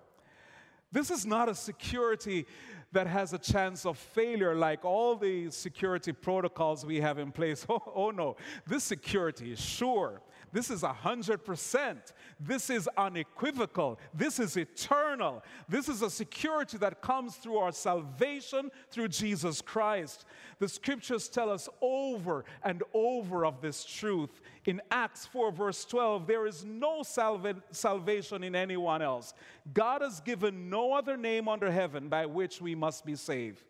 This 0.92 1.10
is 1.10 1.24
not 1.24 1.48
a 1.48 1.54
security 1.54 2.46
that 2.92 3.06
has 3.06 3.32
a 3.32 3.38
chance 3.38 3.86
of 3.86 3.96
failure 3.96 4.54
like 4.54 4.84
all 4.84 5.14
the 5.14 5.50
security 5.50 6.12
protocols 6.12 6.84
we 6.84 7.00
have 7.00 7.18
in 7.18 7.30
place. 7.30 7.66
Oh, 7.70 7.82
oh 7.94 8.10
no, 8.10 8.36
this 8.66 8.84
security 8.84 9.52
is 9.52 9.60
sure. 9.60 10.20
This 10.52 10.70
is 10.70 10.82
100%. 10.82 11.96
This 12.40 12.70
is 12.70 12.88
unequivocal. 12.96 14.00
This 14.12 14.40
is 14.40 14.56
eternal. 14.56 15.42
This 15.68 15.88
is 15.88 16.02
a 16.02 16.10
security 16.10 16.76
that 16.78 17.00
comes 17.00 17.36
through 17.36 17.58
our 17.58 17.72
salvation 17.72 18.70
through 18.90 19.08
Jesus 19.08 19.60
Christ. 19.60 20.24
The 20.58 20.68
scriptures 20.68 21.28
tell 21.28 21.50
us 21.50 21.68
over 21.80 22.44
and 22.64 22.82
over 22.92 23.46
of 23.46 23.60
this 23.60 23.84
truth. 23.84 24.40
In 24.66 24.80
Acts 24.90 25.26
4, 25.26 25.52
verse 25.52 25.84
12, 25.84 26.26
there 26.26 26.46
is 26.46 26.64
no 26.64 27.02
salva- 27.02 27.62
salvation 27.70 28.42
in 28.42 28.56
anyone 28.56 29.02
else. 29.02 29.34
God 29.72 30.02
has 30.02 30.20
given 30.20 30.68
no 30.68 30.92
other 30.92 31.16
name 31.16 31.48
under 31.48 31.70
heaven 31.70 32.08
by 32.08 32.26
which 32.26 32.60
we 32.60 32.74
must 32.74 33.06
be 33.06 33.16
saved. 33.16 33.62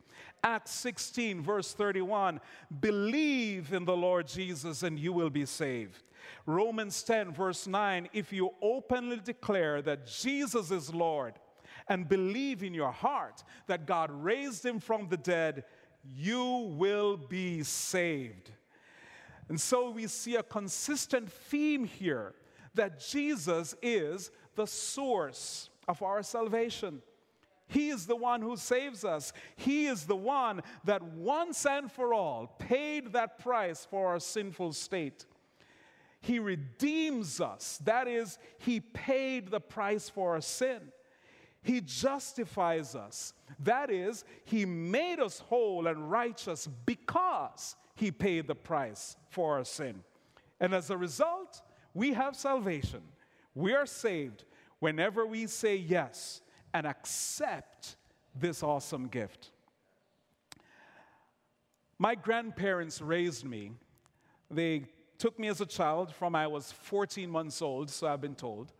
Acts 0.42 0.72
16, 0.72 1.42
verse 1.42 1.72
31 1.72 2.40
believe 2.80 3.72
in 3.72 3.84
the 3.84 3.96
Lord 3.96 4.26
Jesus 4.26 4.82
and 4.82 4.98
you 4.98 5.12
will 5.12 5.30
be 5.30 5.44
saved. 5.44 6.02
Romans 6.46 7.02
10, 7.02 7.32
verse 7.32 7.66
9 7.66 8.08
if 8.12 8.32
you 8.32 8.50
openly 8.62 9.20
declare 9.22 9.82
that 9.82 10.06
Jesus 10.06 10.70
is 10.70 10.94
Lord 10.94 11.34
and 11.88 12.08
believe 12.08 12.62
in 12.62 12.74
your 12.74 12.92
heart 12.92 13.42
that 13.66 13.86
God 13.86 14.10
raised 14.10 14.64
him 14.64 14.80
from 14.80 15.08
the 15.08 15.16
dead, 15.16 15.64
you 16.04 16.72
will 16.76 17.16
be 17.16 17.62
saved. 17.62 18.50
And 19.48 19.60
so 19.60 19.90
we 19.90 20.06
see 20.06 20.36
a 20.36 20.42
consistent 20.42 21.30
theme 21.30 21.84
here 21.84 22.34
that 22.74 23.00
Jesus 23.00 23.74
is 23.82 24.30
the 24.54 24.66
source 24.66 25.70
of 25.88 26.02
our 26.02 26.22
salvation. 26.22 27.02
He 27.66 27.88
is 27.90 28.06
the 28.06 28.16
one 28.16 28.42
who 28.42 28.56
saves 28.56 29.04
us. 29.04 29.32
He 29.56 29.86
is 29.86 30.04
the 30.04 30.16
one 30.16 30.60
that 30.84 31.02
once 31.02 31.64
and 31.66 31.90
for 31.90 32.12
all 32.12 32.48
paid 32.58 33.12
that 33.12 33.38
price 33.38 33.86
for 33.88 34.08
our 34.08 34.20
sinful 34.20 34.72
state. 34.72 35.24
He 36.20 36.38
redeems 36.38 37.40
us. 37.40 37.80
That 37.84 38.06
is, 38.06 38.38
He 38.58 38.80
paid 38.80 39.50
the 39.50 39.60
price 39.60 40.08
for 40.08 40.34
our 40.34 40.40
sin. 40.40 40.80
He 41.62 41.80
justifies 41.80 42.94
us. 42.94 43.32
That 43.60 43.90
is, 43.90 44.24
He 44.44 44.64
made 44.64 45.18
us 45.18 45.40
whole 45.40 45.86
and 45.86 46.10
righteous 46.10 46.68
because 46.86 47.76
He 47.94 48.10
paid 48.10 48.46
the 48.46 48.54
price 48.54 49.16
for 49.30 49.56
our 49.56 49.64
sin. 49.64 50.02
And 50.60 50.74
as 50.74 50.90
a 50.90 50.96
result, 50.96 51.62
we 51.94 52.12
have 52.12 52.36
salvation. 52.36 53.02
We 53.54 53.74
are 53.74 53.86
saved 53.86 54.44
whenever 54.78 55.26
we 55.26 55.46
say 55.46 55.76
yes 55.76 56.42
and 56.72 56.86
accept 56.86 57.96
this 58.34 58.62
awesome 58.62 59.08
gift. 59.08 59.50
My 61.98 62.14
grandparents 62.14 63.02
raised 63.02 63.44
me. 63.44 63.72
They 64.50 64.84
took 65.20 65.38
me 65.38 65.48
as 65.48 65.60
a 65.60 65.66
child 65.66 66.12
from 66.14 66.34
I 66.34 66.46
was 66.46 66.72
14 66.72 67.28
months 67.30 67.60
old, 67.60 67.90
so 67.90 68.08
I've 68.08 68.22
been 68.22 68.34
told. 68.34 68.72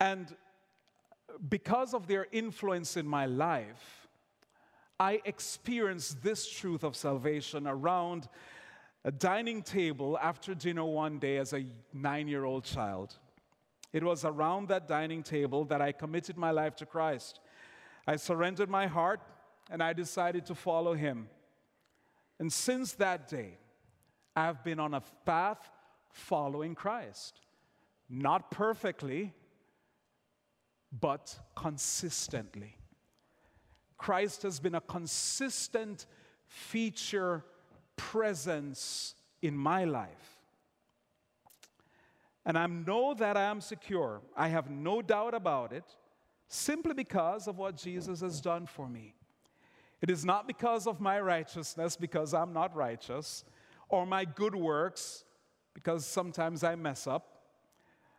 And 0.00 0.34
because 1.50 1.92
of 1.92 2.06
their 2.06 2.26
influence 2.32 2.96
in 2.96 3.06
my 3.06 3.26
life, 3.26 4.08
I 4.98 5.20
experienced 5.26 6.22
this 6.22 6.48
truth 6.48 6.82
of 6.82 6.96
salvation 6.96 7.66
around 7.66 8.26
a 9.04 9.12
dining 9.12 9.62
table 9.62 10.18
after 10.20 10.54
dinner 10.54 10.86
one 10.86 11.18
day 11.18 11.36
as 11.36 11.52
a 11.52 11.66
nine 11.92 12.26
year 12.26 12.44
old 12.44 12.64
child. 12.64 13.14
It 13.92 14.02
was 14.02 14.24
around 14.24 14.68
that 14.68 14.88
dining 14.88 15.22
table 15.22 15.66
that 15.66 15.82
I 15.82 15.92
committed 15.92 16.38
my 16.38 16.52
life 16.52 16.74
to 16.76 16.86
Christ. 16.86 17.40
I 18.06 18.16
surrendered 18.16 18.70
my 18.70 18.86
heart 18.86 19.20
and 19.70 19.82
I 19.82 19.92
decided 19.92 20.46
to 20.46 20.54
follow 20.54 20.94
Him. 20.94 21.28
And 22.38 22.50
since 22.50 22.94
that 22.94 23.28
day, 23.28 23.58
I've 24.36 24.62
been 24.62 24.78
on 24.78 24.92
a 24.94 25.02
path 25.24 25.70
following 26.10 26.74
Christ. 26.74 27.40
Not 28.08 28.50
perfectly, 28.50 29.32
but 31.00 31.36
consistently. 31.56 32.76
Christ 33.96 34.42
has 34.42 34.60
been 34.60 34.74
a 34.74 34.80
consistent 34.80 36.06
feature, 36.46 37.44
presence 37.96 39.14
in 39.40 39.56
my 39.56 39.84
life. 39.84 40.38
And 42.44 42.56
I 42.56 42.66
know 42.66 43.14
that 43.14 43.36
I 43.36 43.44
am 43.44 43.60
secure. 43.60 44.20
I 44.36 44.48
have 44.48 44.70
no 44.70 45.02
doubt 45.02 45.34
about 45.34 45.72
it, 45.72 45.84
simply 46.46 46.94
because 46.94 47.48
of 47.48 47.58
what 47.58 47.76
Jesus 47.76 48.20
has 48.20 48.40
done 48.40 48.66
for 48.66 48.88
me. 48.88 49.14
It 50.00 50.10
is 50.10 50.24
not 50.24 50.46
because 50.46 50.86
of 50.86 51.00
my 51.00 51.18
righteousness, 51.20 51.96
because 51.96 52.34
I'm 52.34 52.52
not 52.52 52.76
righteous, 52.76 53.44
or 53.88 54.06
my 54.06 54.24
good 54.24 54.54
works, 54.54 55.24
because 55.74 56.06
sometimes 56.06 56.64
I 56.64 56.74
mess 56.74 57.06
up, 57.06 57.42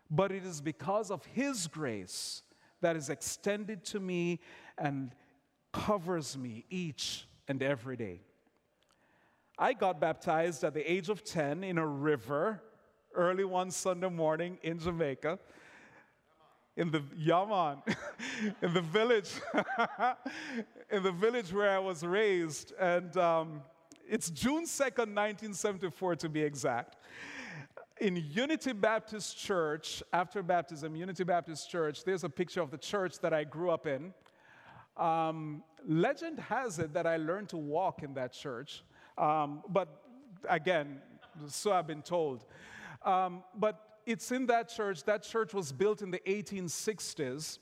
but 0.09 0.31
it 0.31 0.45
is 0.45 0.61
because 0.61 1.11
of 1.11 1.25
His 1.25 1.67
grace 1.67 2.41
that 2.81 2.95
is 2.95 3.09
extended 3.09 3.83
to 3.85 3.99
me 3.99 4.39
and 4.77 5.11
covers 5.73 6.37
me 6.37 6.65
each 6.69 7.27
and 7.47 7.61
every 7.61 7.97
day. 7.97 8.21
I 9.57 9.73
got 9.73 9.99
baptized 9.99 10.63
at 10.63 10.73
the 10.73 10.91
age 10.91 11.09
of 11.09 11.23
10 11.23 11.63
in 11.63 11.77
a 11.77 11.85
river 11.85 12.61
early 13.15 13.43
one 13.43 13.71
Sunday 13.71 14.09
morning 14.09 14.59
in 14.61 14.77
Jamaica. 14.79 15.39
In 16.75 16.91
the 16.91 17.01
Yaman, 17.17 17.81
in 18.61 18.71
the 18.71 18.81
village, 18.81 19.31
in 20.91 21.01
the 21.01 21.11
village 21.11 21.51
where 21.51 21.71
I 21.71 21.79
was 21.79 22.03
raised, 22.03 22.71
and 22.79 23.17
um, 23.17 23.61
it's 24.09 24.29
June 24.29 24.65
2nd, 24.65 25.13
1974 25.13 26.15
to 26.17 26.29
be 26.29 26.41
exact. 26.41 26.97
In 27.99 28.15
Unity 28.15 28.73
Baptist 28.73 29.37
Church, 29.37 30.03
after 30.13 30.43
baptism, 30.43 30.95
Unity 30.95 31.23
Baptist 31.23 31.69
Church, 31.69 32.03
there's 32.03 32.23
a 32.23 32.29
picture 32.29 32.61
of 32.61 32.71
the 32.71 32.77
church 32.77 33.19
that 33.19 33.33
I 33.33 33.43
grew 33.43 33.71
up 33.71 33.87
in. 33.87 34.13
Um, 34.95 35.63
legend 35.85 36.39
has 36.39 36.79
it 36.79 36.93
that 36.93 37.05
I 37.05 37.17
learned 37.17 37.49
to 37.49 37.57
walk 37.57 38.03
in 38.03 38.13
that 38.13 38.33
church, 38.33 38.83
um, 39.17 39.61
but 39.69 40.01
again, 40.49 41.01
so 41.47 41.71
I've 41.71 41.87
been 41.87 42.01
told. 42.01 42.45
Um, 43.03 43.43
but 43.55 43.99
it's 44.05 44.31
in 44.31 44.45
that 44.47 44.69
church. 44.69 45.03
That 45.03 45.23
church 45.23 45.53
was 45.53 45.71
built 45.71 46.01
in 46.01 46.11
the 46.11 46.19
1860s. 46.19 47.59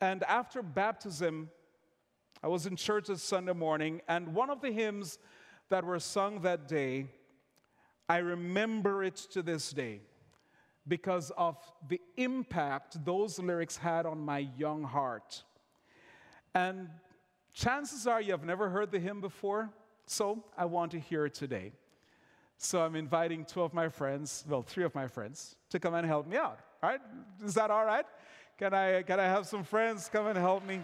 And 0.00 0.22
after 0.24 0.62
baptism, 0.62 1.50
I 2.42 2.48
was 2.48 2.66
in 2.66 2.76
church 2.76 3.06
this 3.08 3.22
Sunday 3.22 3.54
morning, 3.54 4.00
and 4.06 4.34
one 4.34 4.50
of 4.50 4.60
the 4.60 4.70
hymns 4.70 5.18
that 5.70 5.84
were 5.84 5.98
sung 5.98 6.40
that 6.40 6.68
day, 6.68 7.06
I 8.08 8.18
remember 8.18 9.04
it 9.04 9.16
to 9.32 9.42
this 9.42 9.70
day 9.70 10.00
because 10.86 11.30
of 11.36 11.56
the 11.88 12.00
impact 12.16 13.04
those 13.04 13.38
lyrics 13.38 13.76
had 13.76 14.06
on 14.06 14.18
my 14.18 14.48
young 14.56 14.82
heart. 14.82 15.44
And 16.54 16.88
chances 17.52 18.06
are 18.06 18.20
you 18.20 18.32
have 18.32 18.44
never 18.44 18.70
heard 18.70 18.90
the 18.90 18.98
hymn 18.98 19.20
before, 19.20 19.70
so 20.06 20.44
I 20.56 20.64
want 20.64 20.92
to 20.92 20.98
hear 20.98 21.26
it 21.26 21.34
today. 21.34 21.72
So 22.56 22.80
I'm 22.80 22.96
inviting 22.96 23.44
two 23.44 23.62
of 23.62 23.74
my 23.74 23.88
friends, 23.88 24.44
well, 24.48 24.62
three 24.62 24.84
of 24.84 24.94
my 24.94 25.06
friends, 25.06 25.54
to 25.70 25.78
come 25.78 25.94
and 25.94 26.06
help 26.06 26.26
me 26.26 26.38
out. 26.38 26.58
All 26.82 26.90
right? 26.90 27.00
Is 27.44 27.54
that 27.54 27.70
all 27.70 27.84
right? 27.84 28.06
Can 28.58 28.74
I, 28.74 29.02
can 29.02 29.20
I 29.20 29.24
have 29.24 29.46
some 29.46 29.62
friends 29.62 30.08
come 30.10 30.26
and 30.26 30.36
help 30.38 30.66
me? 30.66 30.80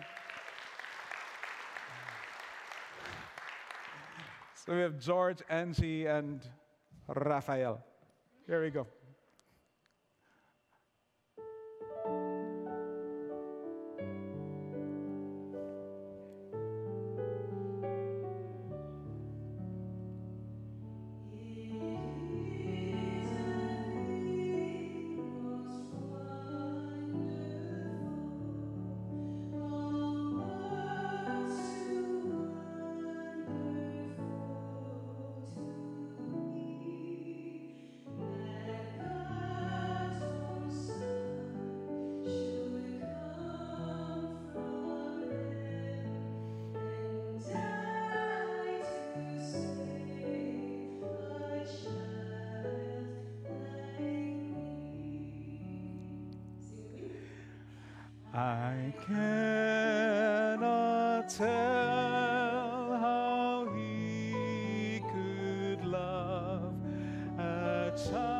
So 4.65 4.75
we 4.75 4.81
have 4.81 4.99
George, 4.99 5.43
Angie, 5.51 6.07
and 6.07 6.41
Raphael. 7.07 7.85
Here 8.47 8.63
we 8.63 8.71
go. 8.71 8.87
Child. 67.97 68.34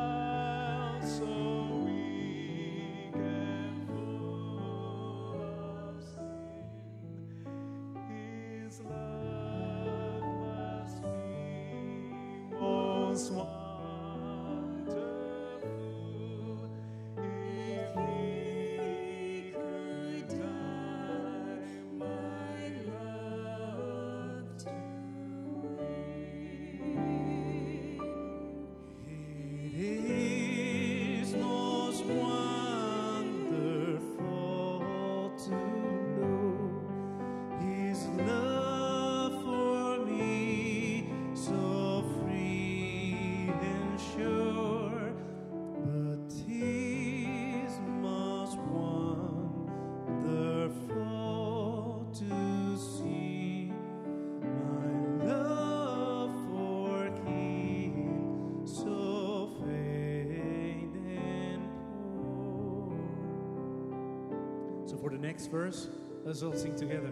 So 64.95 65.01
for 65.01 65.09
the 65.09 65.17
next 65.17 65.47
verse, 65.47 65.89
let's 66.23 66.41
all 66.41 66.53
sing 66.53 66.73
together. 66.75 67.11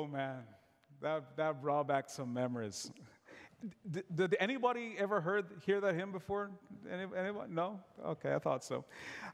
Oh 0.00 0.06
man, 0.06 0.44
that, 1.02 1.36
that 1.36 1.60
brought 1.60 1.86
back 1.86 2.08
some 2.08 2.32
memories. 2.32 2.90
Did, 3.90 4.04
did 4.14 4.36
anybody 4.40 4.94
ever 4.96 5.20
heard 5.20 5.44
hear 5.66 5.78
that 5.78 5.94
hymn 5.94 6.10
before? 6.10 6.50
Any, 6.90 7.04
anyone? 7.14 7.54
No? 7.54 7.80
Okay, 8.02 8.34
I 8.34 8.38
thought 8.38 8.64
so. 8.64 8.86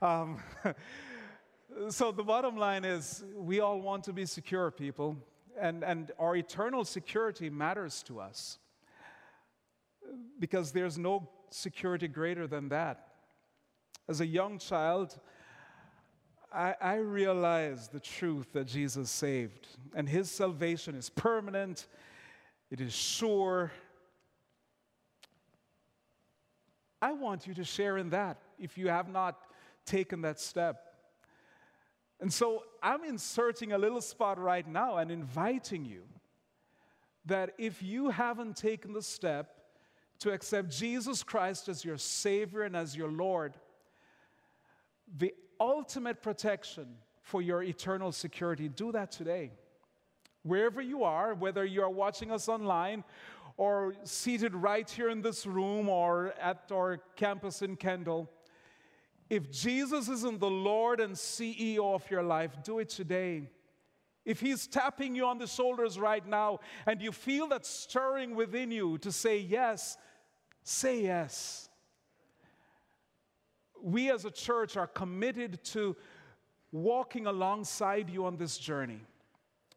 Um, 0.03 0.43
so 1.89 2.11
the 2.11 2.25
bottom 2.25 2.57
line 2.57 2.85
is, 2.85 3.23
we 3.37 3.61
all 3.61 3.81
want 3.81 4.03
to 4.05 4.13
be 4.13 4.27
secure 4.27 4.73
people, 4.73 5.17
and, 5.57 5.85
and 5.85 6.11
our 6.19 6.35
eternal 6.35 6.85
security 6.85 7.49
matters 7.49 8.03
to 8.09 8.19
us 8.19 8.59
because 10.41 10.73
there's 10.73 10.99
no 10.99 11.31
security 11.51 12.09
greater 12.09 12.49
than 12.49 12.71
that. 12.71 13.07
As 14.09 14.21
a 14.21 14.27
young 14.27 14.59
child, 14.59 15.17
I, 16.57 16.75
I 16.81 16.95
realized 16.97 17.93
the 17.93 18.01
truth 18.01 18.55
that 18.55 18.67
Jesus 18.67 19.11
saved, 19.11 19.67
and 19.95 20.09
his 20.09 20.31
salvation 20.31 20.95
is 20.95 21.11
permanent, 21.11 21.87
it 22.71 22.81
is 22.81 22.95
sure. 22.95 23.71
I 27.03 27.13
want 27.13 27.47
you 27.47 27.53
to 27.55 27.65
share 27.65 27.99
in 27.99 28.11
that 28.11 28.39
if 28.59 28.79
you 28.79 28.89
have 28.89 29.09
not 29.09 29.39
taken 29.85 30.23
that 30.23 30.41
step. 30.41 30.95
And 32.21 32.33
so 32.33 32.65
I'm 32.83 33.05
inserting 33.05 33.73
a 33.73 33.79
little 33.79 34.01
spot 34.01 34.39
right 34.39 34.67
now 34.67 34.97
and 34.97 35.11
inviting 35.11 35.85
you 35.85 36.05
that 37.27 37.51
if 37.59 37.83
you 37.83 38.09
haven't 38.09 38.57
taken 38.57 38.95
the 38.95 39.03
step 39.03 39.55
to 40.21 40.33
accept 40.33 40.71
Jesus 40.71 41.23
Christ 41.23 41.69
as 41.69 41.85
your 41.85 41.99
Savior 41.99 42.63
and 42.63 42.75
as 42.75 42.97
your 42.97 43.11
Lord, 43.11 43.55
the 45.19 45.35
ultimate 45.61 46.23
protection 46.23 46.87
for 47.23 47.43
your 47.43 47.63
eternal 47.63 48.13
security, 48.13 48.69
do 48.69 48.93
that 48.93 49.11
today. 49.11 49.51
Wherever 50.43 50.81
you 50.81 51.03
are, 51.03 51.35
whether 51.35 51.65
you 51.65 51.83
are 51.83 51.91
watching 51.91 52.31
us 52.31 52.49
online 52.49 53.03
or 53.57 53.95
seated 54.05 54.55
right 54.55 54.89
here 54.89 55.09
in 55.09 55.23
this 55.23 55.45
room 55.45 55.89
or 55.89 56.35
at 56.41 56.71
our 56.73 56.99
campus 57.17 57.63
in 57.63 57.77
Kendall, 57.77 58.31
if 59.29 59.51
Jesus 59.51 60.09
isn't 60.09 60.39
the 60.39 60.51
Lord 60.51 61.01
and 61.01 61.15
CEO 61.15 61.95
of 61.95 62.09
your 62.11 62.23
life, 62.23 62.53
do 62.63 62.79
it 62.79 62.89
today. 62.89 63.49
If 64.25 64.41
He's 64.41 64.67
tapping 64.67 65.15
you 65.15 65.25
on 65.27 65.39
the 65.39 65.47
shoulders 65.47 65.99
right 65.99 66.27
now 66.27 66.61
and 66.87 67.01
you 67.01 67.11
feel 67.11 67.49
that 67.49 67.67
stirring 67.67 68.37
within 68.37 68.71
you 68.71 68.99
to 68.99 69.11
say 69.11 69.39
yes, 69.39 69.97
say 70.63 71.03
yes. 71.03 71.69
We 73.87 74.11
as 74.11 74.25
a 74.25 74.33
church 74.33 74.77
are 74.77 74.89
committed 74.89 75.63
to 75.67 75.95
walking 76.73 77.29
alongside 77.29 78.11
you 78.11 78.27
on 78.27 78.37
this 78.37 78.59
journey. 78.59 78.99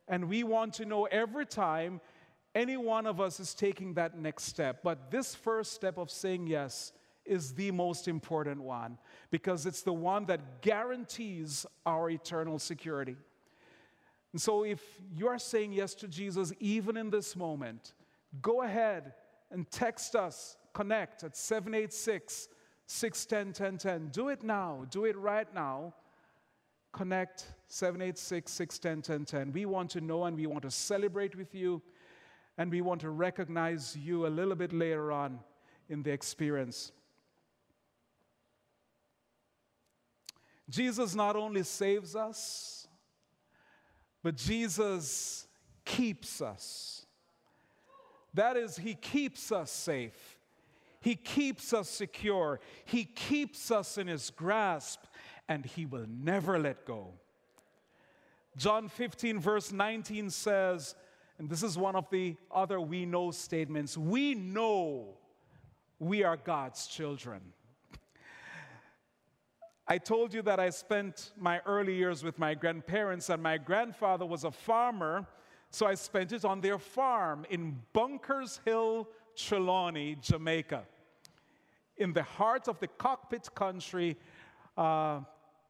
And 0.08 0.28
we 0.28 0.44
want 0.44 0.74
to 0.76 0.86
know 0.86 1.06
every 1.06 1.46
time 1.46 2.02
any 2.56 2.76
one 2.76 3.06
of 3.06 3.22
us 3.22 3.40
is 3.40 3.54
taking 3.54 3.94
that 3.94 4.18
next 4.18 4.46
step. 4.46 4.80
But 4.84 5.12
this 5.12 5.36
first 5.36 5.74
step 5.74 6.00
of 6.00 6.10
saying 6.10 6.48
yes 6.48 6.92
is 7.24 7.54
the 7.54 7.70
most 7.70 8.08
important 8.08 8.64
one 8.64 8.98
because 9.30 9.68
it's 9.68 9.84
the 9.84 9.94
one 9.94 10.26
that 10.26 10.64
guarantees 10.64 11.68
our 11.86 12.10
eternal 12.10 12.58
security. 12.58 13.16
And 14.34 14.42
so, 14.42 14.64
if 14.64 14.82
you 15.16 15.28
are 15.28 15.38
saying 15.38 15.74
yes 15.74 15.94
to 15.96 16.08
Jesus 16.08 16.52
even 16.60 16.98
in 16.98 17.12
this 17.12 17.36
moment, 17.36 17.94
go 18.42 18.64
ahead 18.64 19.14
and 19.52 19.70
text 19.70 20.16
us, 20.16 20.58
connect 20.74 21.24
at 21.24 21.38
786 21.38 22.48
610 22.92 23.76
1010. 23.78 24.10
Do 24.12 24.30
it 24.30 24.42
now, 24.42 24.84
do 24.90 25.06
it 25.06 25.16
right 25.16 25.48
now. 25.54 25.94
Connect 26.92 27.46
786 27.68 28.52
610 28.52 29.20
1010. 29.20 29.54
We 29.54 29.68
want 29.68 29.92
to 29.92 30.02
know 30.02 30.26
and 30.26 30.36
we 30.36 30.48
want 30.48 30.64
to 30.64 30.72
celebrate 30.72 31.36
with 31.36 31.54
you, 31.54 31.84
and 32.58 32.72
we 32.72 32.82
want 32.82 33.02
to 33.02 33.12
recognize 33.12 33.96
you 33.96 34.26
a 34.26 34.30
little 34.30 34.56
bit 34.56 34.74
later 34.74 35.12
on 35.12 35.40
in 35.88 36.02
the 36.02 36.10
experience. 36.10 36.92
Jesus 40.68 41.14
not 41.14 41.36
only 41.36 41.62
saves 41.62 42.16
us, 42.16 42.88
but 44.24 44.36
Jesus 44.36 45.46
keeps 45.86 46.42
us. 46.42 47.06
That 48.34 48.58
is, 48.58 48.78
He 48.78 48.96
keeps 48.96 49.52
us 49.52 49.70
safe. 49.70 50.39
He 51.02 51.16
keeps 51.16 51.74
us 51.74 51.90
secure. 51.90 52.60
He 52.86 53.06
keeps 53.06 53.72
us 53.72 53.98
in 53.98 54.08
His 54.08 54.30
grasp, 54.30 55.06
and 55.48 55.66
He 55.66 55.86
will 55.86 56.06
never 56.08 56.60
let 56.60 56.86
go. 56.86 57.14
John 58.58 58.90
15, 58.90 59.40
verse 59.40 59.72
19 59.72 60.30
says, 60.30 60.96
and 61.38 61.50
this 61.50 61.64
is 61.64 61.78
one 61.78 61.96
of 61.96 62.10
the 62.10 62.36
other 62.52 62.82
we 62.82 63.06
know 63.06 63.32
statements 63.32 63.98
we 63.98 64.36
know 64.36 65.16
we 66.00 66.24
are 66.24 66.38
God's 66.38 66.88
children. 66.88 67.42
I 69.88 69.98
told 69.98 70.34
you 70.34 70.42
that 70.44 70.60
I 70.60 70.70
spent 70.70 71.32
my 71.38 71.62
early 71.66 71.96
years 71.96 72.24
with 72.24 72.38
my 72.38 72.54
grandparents, 72.54 73.30
and 73.30 73.42
my 73.42 73.58
grandfather 73.58 74.26
was 74.26 74.44
a 74.44 74.52
farmer, 74.52 75.26
so 75.72 75.88
I 75.88 75.96
spent 75.96 76.32
it 76.32 76.46
on 76.46 76.62
their 76.62 76.78
farm 76.78 77.46
in 77.50 77.80
Bunkers 77.92 78.62
Hill, 78.66 79.10
Trelawny, 79.36 80.20
Jamaica, 80.22 80.84
in 81.98 82.14
the 82.14 82.24
heart 82.24 82.68
of 82.68 82.80
the 82.80 82.88
cockpit 82.88 83.54
country, 83.54 84.18
uh, 84.78 85.22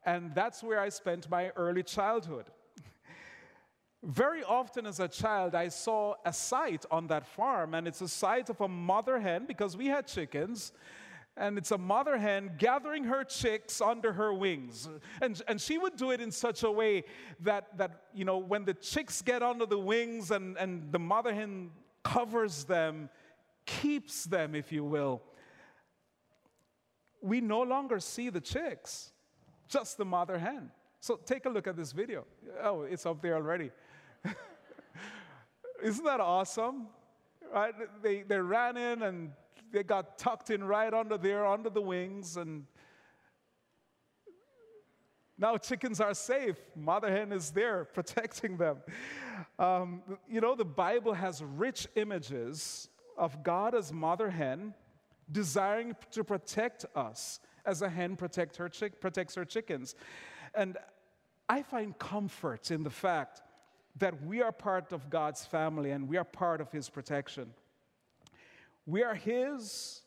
and 0.06 0.34
that's 0.34 0.63
where 0.63 0.80
I 0.80 0.89
spent 0.89 1.30
my 1.30 1.50
early 1.56 1.84
childhood. 1.84 2.45
Very 4.04 4.43
often 4.43 4.86
as 4.86 5.00
a 5.00 5.08
child, 5.08 5.56
I 5.56 5.67
saw 5.67 6.15
a 6.26 6.32
sight 6.32 6.86
on 6.89 7.08
that 7.08 7.26
farm, 7.26 7.74
and 7.74 7.88
it's 7.88 8.02
a 8.02 8.08
sight 8.08 8.50
of 8.50 8.62
a 8.62 8.67
mother 8.67 9.19
hen 9.19 9.45
because 9.45 9.76
we 9.76 9.88
had 9.88 10.08
chickens, 10.08 10.72
And 11.38 11.58
it's 11.58 11.72
a 11.72 11.78
mother 11.78 12.17
hen 12.17 12.52
gathering 12.58 13.06
her 13.06 13.24
chicks 13.24 13.80
under 13.82 14.12
her 14.13 14.34
wings. 14.34 14.89
And, 15.22 15.41
and 15.48 15.60
she 15.62 15.78
would 15.78 15.95
do 15.95 16.12
it 16.12 16.19
in 16.19 16.32
such 16.32 16.63
a 16.63 16.72
way 16.72 17.06
that, 17.39 17.78
that, 17.78 18.04
you 18.13 18.26
know, 18.26 18.38
when 18.38 18.65
the 18.65 18.74
chicks 18.74 19.22
get 19.22 19.41
under 19.41 19.65
the 19.65 19.80
wings 19.80 20.32
and, 20.32 20.58
and 20.58 20.91
the 20.91 21.00
mother 21.00 21.34
hen 21.34 21.72
covers 22.04 22.65
them, 22.65 23.10
keeps 23.70 24.24
them, 24.26 24.56
if 24.56 24.72
you 24.72 24.84
will, 24.84 25.22
we 27.22 27.40
no 27.40 27.62
longer 27.62 28.00
see 28.00 28.30
the 28.30 28.42
chicks, 28.42 29.12
just 29.68 29.98
the 29.98 30.06
mother 30.06 30.40
hen. 30.40 30.72
So 31.00 31.20
take 31.26 31.46
a 31.46 31.50
look 31.50 31.68
at 31.68 31.78
this 31.78 31.92
video. 31.92 32.26
Oh, 32.64 32.82
it's 32.82 33.06
up 33.06 33.22
there 33.22 33.36
already. 33.36 33.72
Isn't 35.84 36.04
that 36.06 36.20
awesome? 36.20 36.88
Right? 37.54 37.74
They, 38.02 38.24
they 38.24 38.40
ran 38.40 38.76
in 38.76 39.04
and 39.04 39.32
they 39.72 39.84
got 39.84 40.18
tucked 40.18 40.50
in 40.50 40.64
right 40.64 40.94
under 40.94 41.18
there, 41.18 41.46
under 41.46 41.70
the 41.70 41.82
wings, 41.82 42.38
and 42.38 42.66
now 45.38 45.58
chickens 45.58 46.02
are 46.02 46.14
safe. 46.14 46.58
Mother 46.76 47.12
hen 47.12 47.32
is 47.32 47.52
there 47.52 47.86
protecting 47.94 48.58
them. 48.58 48.78
Um, 49.58 50.02
you 50.28 50.42
know, 50.42 50.56
the 50.56 50.66
Bible 50.66 51.14
has 51.14 51.44
rich 51.44 51.88
images 51.96 52.90
of 53.20 53.44
God 53.44 53.76
as 53.76 53.94
mother 53.94 54.30
hen, 54.30 54.74
desiring 55.32 55.96
to 56.12 56.24
protect 56.24 56.86
us 56.96 57.40
as 57.66 57.82
a 57.82 57.90
hen 57.90 58.16
protect 58.16 58.56
her 58.58 58.70
chick, 58.70 59.00
protects 59.00 59.36
her 59.36 59.46
chickens. 59.46 59.94
And 60.56 60.78
I 61.48 61.62
find 61.62 61.98
comfort 61.98 62.72
in 62.72 62.84
the 62.84 62.90
fact 62.90 63.42
that 63.98 64.24
we 64.24 64.42
are 64.42 64.52
part 64.52 64.92
of 64.92 65.10
God's 65.10 65.46
family 65.46 65.92
and 65.92 66.08
we 66.08 66.18
are 66.18 66.24
part 66.24 66.62
of 66.62 66.72
His 66.72 66.90
protection. 66.90 67.52
We 68.86 69.04
are 69.04 69.16
His 69.16 70.02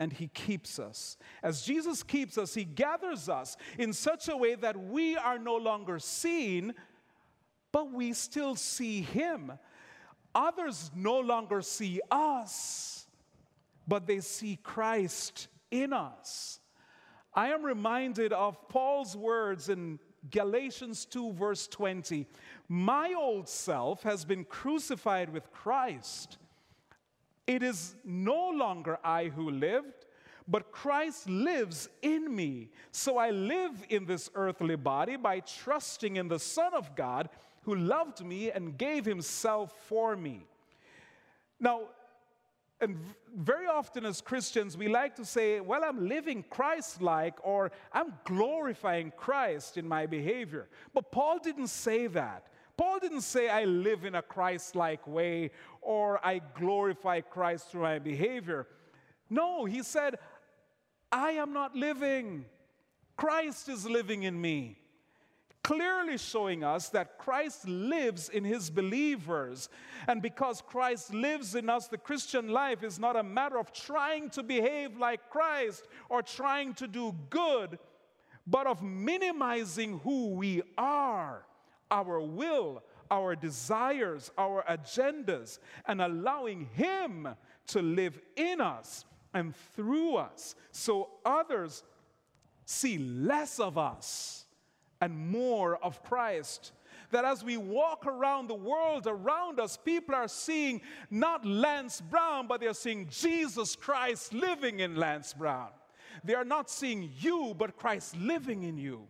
and 0.00 0.12
He 0.12 0.28
keeps 0.28 0.78
us. 0.78 1.16
As 1.42 1.62
Jesus 1.62 2.02
keeps 2.02 2.38
us, 2.38 2.54
He 2.54 2.64
gathers 2.64 3.28
us 3.28 3.56
in 3.78 3.92
such 3.92 4.28
a 4.28 4.36
way 4.36 4.54
that 4.56 4.76
we 4.76 5.16
are 5.16 5.38
no 5.38 5.56
longer 5.56 5.98
seen, 5.98 6.74
but 7.70 7.92
we 7.92 8.12
still 8.12 8.56
see 8.56 9.02
Him. 9.02 9.52
Others 10.34 10.90
no 10.94 11.20
longer 11.20 11.62
see 11.62 12.00
us, 12.10 13.06
but 13.86 14.06
they 14.06 14.20
see 14.20 14.58
Christ 14.62 15.48
in 15.70 15.92
us. 15.92 16.60
I 17.34 17.48
am 17.48 17.64
reminded 17.64 18.32
of 18.32 18.68
Paul's 18.68 19.16
words 19.16 19.68
in 19.68 19.98
Galatians 20.30 21.04
2, 21.06 21.32
verse 21.32 21.66
20. 21.68 22.26
My 22.68 23.14
old 23.16 23.48
self 23.48 24.02
has 24.02 24.24
been 24.24 24.44
crucified 24.44 25.30
with 25.30 25.50
Christ. 25.52 26.38
It 27.46 27.62
is 27.62 27.94
no 28.04 28.50
longer 28.50 28.98
I 29.04 29.26
who 29.26 29.50
lived, 29.50 30.06
but 30.48 30.72
Christ 30.72 31.28
lives 31.28 31.88
in 32.02 32.34
me. 32.34 32.70
So 32.90 33.18
I 33.18 33.30
live 33.30 33.72
in 33.90 34.06
this 34.06 34.30
earthly 34.34 34.76
body 34.76 35.16
by 35.16 35.40
trusting 35.40 36.16
in 36.16 36.28
the 36.28 36.38
Son 36.38 36.72
of 36.74 36.94
God 36.94 37.28
who 37.64 37.74
loved 37.74 38.24
me 38.24 38.50
and 38.50 38.76
gave 38.76 39.04
himself 39.04 39.72
for 39.86 40.16
me. 40.16 40.46
Now, 41.60 41.82
and 42.80 42.98
very 43.34 43.66
often 43.66 44.04
as 44.04 44.20
Christians, 44.20 44.76
we 44.76 44.88
like 44.88 45.16
to 45.16 45.24
say, 45.24 45.60
well, 45.60 45.82
I'm 45.84 46.08
living 46.08 46.44
Christ 46.50 47.00
like, 47.00 47.34
or 47.42 47.72
I'm 47.92 48.12
glorifying 48.24 49.12
Christ 49.16 49.76
in 49.78 49.88
my 49.88 50.06
behavior. 50.06 50.68
But 50.92 51.10
Paul 51.10 51.38
didn't 51.38 51.68
say 51.68 52.06
that. 52.08 52.46
Paul 52.76 52.98
didn't 52.98 53.22
say, 53.22 53.48
I 53.48 53.64
live 53.64 54.04
in 54.04 54.16
a 54.16 54.22
Christ 54.22 54.74
like 54.74 55.06
way, 55.06 55.52
or 55.80 56.24
I 56.26 56.40
glorify 56.58 57.20
Christ 57.20 57.70
through 57.70 57.82
my 57.82 57.98
behavior. 58.00 58.66
No, 59.30 59.64
he 59.64 59.82
said, 59.82 60.16
I 61.10 61.32
am 61.32 61.52
not 61.52 61.76
living. 61.76 62.44
Christ 63.16 63.68
is 63.68 63.88
living 63.88 64.24
in 64.24 64.38
me 64.40 64.76
clearly 65.64 66.18
showing 66.18 66.62
us 66.62 66.90
that 66.90 67.18
Christ 67.18 67.66
lives 67.66 68.28
in 68.28 68.44
his 68.44 68.70
believers. 68.70 69.68
And 70.06 70.22
because 70.22 70.62
Christ 70.62 71.12
lives 71.12 71.54
in 71.54 71.68
us, 71.68 71.88
the 71.88 71.98
Christian 71.98 72.50
life 72.50 72.84
is 72.84 72.98
not 72.98 73.16
a 73.16 73.22
matter 73.22 73.58
of 73.58 73.72
trying 73.72 74.28
to 74.30 74.42
behave 74.42 74.96
like 74.96 75.30
Christ 75.30 75.88
or 76.08 76.22
trying 76.22 76.74
to 76.74 76.86
do 76.86 77.16
good, 77.30 77.78
but 78.46 78.66
of 78.66 78.82
minimizing 78.82 80.00
who 80.00 80.34
we 80.34 80.62
are, 80.76 81.46
our 81.90 82.20
will, 82.20 82.84
our 83.10 83.34
desires, 83.34 84.30
our 84.36 84.62
agendas, 84.68 85.58
and 85.86 86.02
allowing 86.02 86.68
him 86.74 87.26
to 87.68 87.80
live 87.80 88.18
in 88.36 88.60
us 88.60 89.06
and 89.32 89.54
through 89.74 90.16
us 90.16 90.54
so 90.70 91.08
others 91.24 91.82
see 92.66 92.98
less 92.98 93.58
of 93.58 93.78
us 93.78 94.43
and 95.04 95.18
more 95.18 95.76
of 95.84 96.02
Christ. 96.02 96.72
That 97.10 97.26
as 97.26 97.44
we 97.44 97.58
walk 97.58 98.06
around 98.06 98.48
the 98.48 98.54
world 98.54 99.06
around 99.06 99.60
us, 99.60 99.76
people 99.76 100.14
are 100.14 100.28
seeing 100.28 100.80
not 101.10 101.44
Lance 101.44 102.00
Brown, 102.00 102.46
but 102.46 102.60
they're 102.60 102.72
seeing 102.72 103.06
Jesus 103.10 103.76
Christ 103.76 104.32
living 104.32 104.80
in 104.80 104.96
Lance 104.96 105.34
Brown. 105.34 105.68
They 106.24 106.34
are 106.34 106.44
not 106.44 106.70
seeing 106.70 107.10
you, 107.20 107.54
but 107.58 107.76
Christ 107.76 108.16
living 108.16 108.62
in 108.62 108.78
you. 108.78 109.06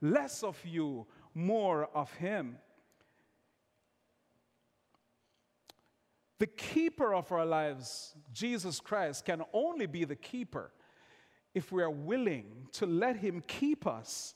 Less 0.00 0.42
of 0.42 0.58
you, 0.64 1.06
more 1.32 1.88
of 1.94 2.12
Him. 2.14 2.56
The 6.38 6.48
keeper 6.48 7.14
of 7.14 7.30
our 7.30 7.46
lives, 7.46 8.16
Jesus 8.32 8.80
Christ, 8.80 9.24
can 9.24 9.42
only 9.52 9.86
be 9.86 10.04
the 10.04 10.16
keeper 10.16 10.72
if 11.54 11.70
we 11.70 11.82
are 11.82 11.90
willing 11.90 12.66
to 12.72 12.84
let 12.84 13.16
Him 13.16 13.42
keep 13.46 13.86
us 13.86 14.34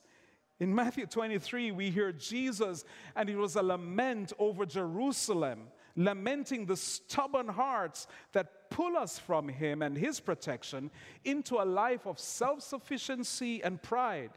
in 0.61 0.75
Matthew 0.75 1.07
23, 1.07 1.73
we 1.73 1.90
hear 1.90 2.12
Jesus, 2.12 2.85
and 3.16 3.31
it 3.31 3.37
was 3.37 3.57
a 3.57 3.62
lament 3.62 4.35
over 4.38 4.66
Jerusalem, 4.66 5.68
lamenting 5.96 6.66
the 6.66 6.77
stubborn 6.77 7.49
hearts 7.49 8.07
that 8.33 8.68
pull 8.68 8.94
us 8.94 9.18
from 9.18 9.49
Him 9.49 9.81
and 9.81 9.96
His 9.96 10.20
protection 10.20 10.90
into 11.25 11.57
a 11.57 11.64
life 11.64 12.07
of 12.07 12.18
self 12.18 12.61
sufficiency 12.62 13.64
and 13.64 13.81
pride. 13.83 14.33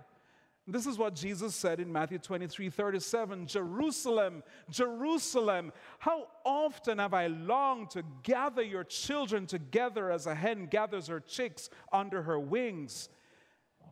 This 0.65 0.87
is 0.87 0.97
what 0.97 1.13
Jesus 1.13 1.53
said 1.55 1.81
in 1.81 1.91
Matthew 1.91 2.19
23 2.19 2.69
37 2.69 3.45
Jerusalem, 3.45 4.43
Jerusalem, 4.69 5.73
how 5.99 6.27
often 6.45 6.99
have 6.99 7.13
I 7.13 7.27
longed 7.27 7.89
to 7.91 8.03
gather 8.23 8.63
your 8.63 8.85
children 8.85 9.45
together 9.45 10.09
as 10.09 10.25
a 10.25 10.33
hen 10.33 10.67
gathers 10.67 11.07
her 11.07 11.19
chicks 11.19 11.69
under 11.91 12.21
her 12.21 12.39
wings, 12.39 13.09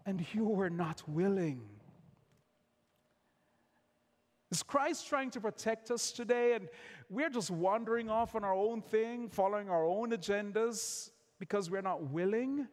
and 0.06 0.26
you 0.34 0.46
were 0.46 0.70
not 0.70 1.04
willing. 1.10 1.62
Is 4.52 4.64
Christ 4.64 5.08
trying 5.08 5.32
to 5.32 5.40
protect 5.40 5.92
us 5.92 6.12
today 6.12 6.56
and 6.56 6.68
we're 7.10 7.30
just 7.30 7.50
wandering 7.50 8.10
off 8.10 8.36
on 8.36 8.44
our 8.44 8.54
own 8.54 8.82
thing, 8.82 9.30
following 9.30 9.70
our 9.70 9.86
own 9.86 10.12
agendas 10.12 11.12
because 11.40 11.72
we're 11.72 11.82
not 11.82 12.04
willing? 12.04 12.68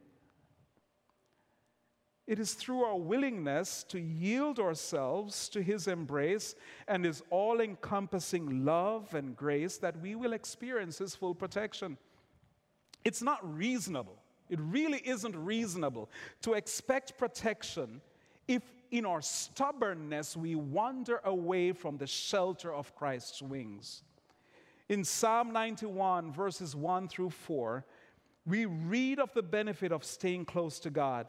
It 2.27 2.37
is 2.37 2.53
through 2.53 2.83
our 2.83 2.97
willingness 2.97 3.83
to 3.85 3.99
yield 3.99 4.59
ourselves 4.59 5.49
to 5.49 5.63
His 5.63 5.87
embrace 5.87 6.53
and 6.87 7.05
His 7.05 7.23
all 7.29 7.61
encompassing 7.61 8.65
love 8.65 9.15
and 9.15 9.35
grace 9.35 9.77
that 9.77 9.99
we 10.01 10.15
will 10.15 10.33
experience 10.33 10.97
His 10.97 11.15
full 11.15 11.33
protection. 11.33 11.97
It's 13.05 13.23
not 13.23 13.39
reasonable, 13.57 14.17
it 14.49 14.59
really 14.59 15.01
isn't 15.05 15.35
reasonable 15.35 16.09
to 16.41 16.53
expect 16.53 17.17
protection 17.17 18.01
if 18.49 18.63
in 18.91 19.05
our 19.05 19.21
stubbornness 19.21 20.35
we 20.35 20.55
wander 20.55 21.21
away 21.23 21.71
from 21.71 21.97
the 21.97 22.07
shelter 22.07 22.73
of 22.73 22.95
Christ's 22.95 23.41
wings. 23.41 24.03
In 24.87 25.03
Psalm 25.03 25.53
91, 25.53 26.33
verses 26.33 26.75
1 26.75 27.07
through 27.07 27.29
4, 27.29 27.85
we 28.45 28.65
read 28.65 29.19
of 29.19 29.31
the 29.33 29.43
benefit 29.43 29.91
of 29.91 30.03
staying 30.03 30.45
close 30.45 30.79
to 30.79 30.89
God. 30.89 31.27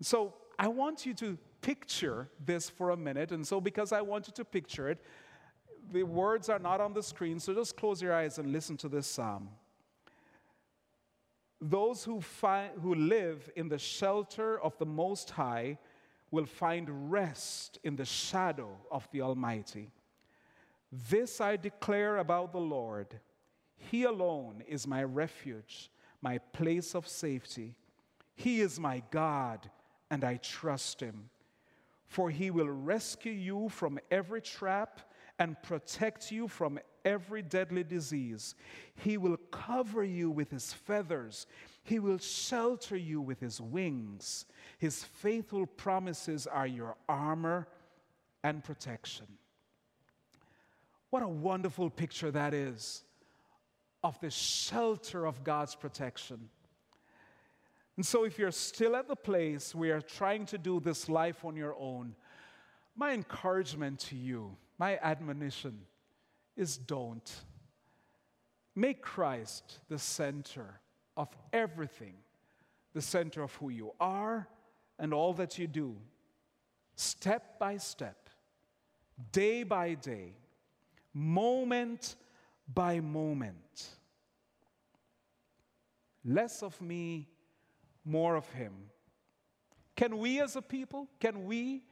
So 0.00 0.34
I 0.58 0.68
want 0.68 1.04
you 1.04 1.12
to 1.14 1.36
picture 1.60 2.28
this 2.44 2.70
for 2.70 2.90
a 2.90 2.96
minute. 2.96 3.32
And 3.32 3.46
so, 3.46 3.60
because 3.60 3.92
I 3.92 4.00
want 4.00 4.28
you 4.28 4.34
to 4.34 4.44
picture 4.44 4.88
it, 4.88 4.98
the 5.92 6.02
words 6.02 6.48
are 6.48 6.58
not 6.58 6.80
on 6.80 6.94
the 6.94 7.02
screen, 7.02 7.38
so 7.38 7.54
just 7.54 7.76
close 7.76 8.00
your 8.00 8.14
eyes 8.14 8.38
and 8.38 8.52
listen 8.52 8.76
to 8.78 8.88
this 8.88 9.06
psalm. 9.06 9.48
Those 11.60 12.04
who, 12.04 12.20
find, 12.20 12.72
who 12.80 12.94
live 12.94 13.50
in 13.56 13.68
the 13.68 13.78
shelter 13.78 14.60
of 14.60 14.76
the 14.78 14.86
Most 14.86 15.30
High 15.30 15.78
will 16.30 16.46
find 16.46 17.10
rest 17.10 17.78
in 17.84 17.96
the 17.96 18.04
shadow 18.04 18.76
of 18.90 19.08
the 19.12 19.22
Almighty. 19.22 19.92
This 21.10 21.40
I 21.40 21.56
declare 21.56 22.18
about 22.18 22.52
the 22.52 22.60
Lord 22.60 23.20
He 23.76 24.04
alone 24.04 24.62
is 24.68 24.86
my 24.86 25.04
refuge, 25.04 25.90
my 26.20 26.38
place 26.38 26.94
of 26.94 27.06
safety. 27.06 27.74
He 28.34 28.60
is 28.60 28.80
my 28.80 29.02
God, 29.10 29.70
and 30.10 30.24
I 30.24 30.36
trust 30.36 31.00
Him. 31.00 31.30
For 32.06 32.30
He 32.30 32.50
will 32.50 32.68
rescue 32.68 33.32
you 33.32 33.68
from 33.68 33.98
every 34.10 34.40
trap 34.40 35.00
and 35.38 35.60
protect 35.62 36.30
you 36.30 36.48
from 36.48 36.78
every 37.04 37.42
deadly 37.42 37.84
disease. 37.84 38.54
He 38.94 39.16
will 39.16 39.36
cover 39.50 40.04
you 40.04 40.30
with 40.30 40.50
his 40.50 40.72
feathers. 40.72 41.46
He 41.82 41.98
will 41.98 42.18
shelter 42.18 42.96
you 42.96 43.20
with 43.20 43.40
his 43.40 43.60
wings. 43.60 44.46
His 44.78 45.04
faithful 45.04 45.66
promises 45.66 46.46
are 46.46 46.66
your 46.66 46.96
armor 47.08 47.68
and 48.42 48.62
protection. 48.62 49.26
What 51.10 51.22
a 51.22 51.28
wonderful 51.28 51.90
picture 51.90 52.30
that 52.30 52.54
is 52.54 53.02
of 54.02 54.20
the 54.20 54.30
shelter 54.30 55.26
of 55.26 55.44
God's 55.44 55.74
protection. 55.74 56.48
And 57.96 58.04
so, 58.04 58.24
if 58.24 58.38
you're 58.38 58.50
still 58.50 58.96
at 58.96 59.06
the 59.06 59.16
place 59.16 59.74
where 59.74 59.90
you're 59.90 60.00
trying 60.00 60.46
to 60.46 60.58
do 60.58 60.80
this 60.80 61.08
life 61.08 61.44
on 61.44 61.54
your 61.54 61.76
own, 61.78 62.14
my 62.96 63.12
encouragement 63.12 64.00
to 64.00 64.16
you, 64.16 64.56
my 64.78 64.98
admonition 65.02 65.80
is 66.56 66.76
don't. 66.76 67.30
Make 68.74 69.02
Christ 69.02 69.80
the 69.88 69.98
center 69.98 70.80
of 71.16 71.28
everything, 71.52 72.14
the 72.92 73.02
center 73.02 73.42
of 73.42 73.54
who 73.54 73.68
you 73.68 73.92
are 74.00 74.48
and 74.98 75.14
all 75.14 75.32
that 75.34 75.58
you 75.58 75.66
do, 75.66 75.96
step 76.96 77.58
by 77.58 77.76
step, 77.76 78.28
day 79.32 79.62
by 79.62 79.94
day, 79.94 80.34
moment 81.12 82.16
by 82.72 83.00
moment. 83.00 83.90
Less 86.24 86.62
of 86.62 86.80
me, 86.80 87.28
more 88.04 88.34
of 88.36 88.48
Him. 88.50 88.72
Can 89.96 90.18
we 90.18 90.40
as 90.40 90.56
a 90.56 90.62
people, 90.62 91.08
can 91.20 91.44
we 91.44 91.84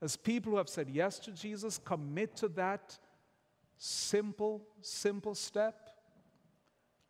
as 0.00 0.16
people 0.16 0.52
who 0.52 0.58
have 0.58 0.68
said 0.68 0.88
yes 0.88 1.18
to 1.20 1.32
Jesus 1.32 1.78
commit 1.78 2.36
to 2.36 2.48
that 2.48 2.98
simple, 3.76 4.62
simple 4.80 5.34
step? 5.34 5.90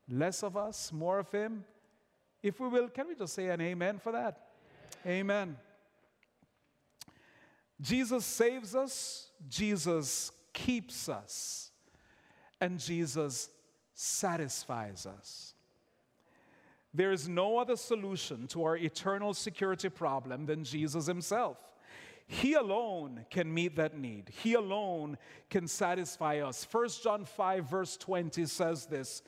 Less 0.09 0.43
of 0.43 0.57
us, 0.57 0.93
more 0.93 1.19
of 1.19 1.31
Him. 1.31 1.65
If 2.43 2.61
we 2.61 2.69
will, 2.69 2.89
can 2.89 3.09
we 3.09 3.15
just 3.15 3.35
say 3.35 3.49
an 3.49 3.61
amen 3.61 3.99
for 3.99 4.13
that? 4.13 4.49
Amen. 5.07 5.57
Jesus 7.81 8.25
saves 8.25 8.75
us, 8.75 9.31
Jesus 9.49 10.33
keeps 10.53 11.09
us, 11.09 11.71
and 12.61 12.79
Jesus 12.81 13.51
satisfies 13.95 15.07
us. 15.07 15.55
There 16.93 17.13
is 17.13 17.29
no 17.29 17.59
other 17.59 17.77
solution 17.77 18.47
to 18.49 18.65
our 18.65 18.77
eternal 18.77 19.35
security 19.35 19.89
problem 19.89 20.47
than 20.47 20.65
Jesus 20.65 21.07
Himself. 21.07 21.59
He 22.31 22.53
alone 22.53 23.25
can 23.31 23.53
meet 23.53 23.77
that 23.77 23.97
need. 23.97 24.29
He 24.29 24.53
alone 24.53 25.17
can 25.49 25.67
satisfy 25.67 26.41
us. 26.41 26.67
1 26.71 26.89
John 27.03 27.25
5, 27.25 27.65
verse 27.65 27.97
20 27.97 28.45
says 28.45 28.85
this 28.85 29.23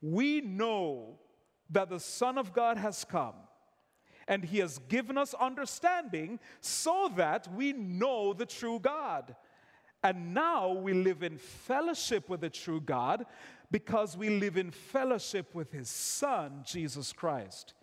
We 0.00 0.40
know 0.40 1.18
that 1.68 1.90
the 1.90 1.98
Son 1.98 2.38
of 2.38 2.52
God 2.52 2.76
has 2.76 3.04
come, 3.04 3.34
and 4.28 4.44
He 4.44 4.60
has 4.60 4.78
given 4.88 5.18
us 5.18 5.34
understanding 5.34 6.38
so 6.60 7.10
that 7.16 7.52
we 7.52 7.72
know 7.72 8.32
the 8.32 8.46
true 8.46 8.78
God. 8.78 9.34
And 10.04 10.32
now 10.32 10.70
we 10.70 10.92
live 10.92 11.24
in 11.24 11.38
fellowship 11.38 12.28
with 12.28 12.42
the 12.42 12.50
true 12.50 12.80
God 12.80 13.26
because 13.72 14.16
we 14.16 14.28
live 14.30 14.56
in 14.56 14.70
fellowship 14.70 15.52
with 15.56 15.72
His 15.72 15.88
Son, 15.88 16.62
Jesus 16.64 17.12
Christ. 17.12 17.74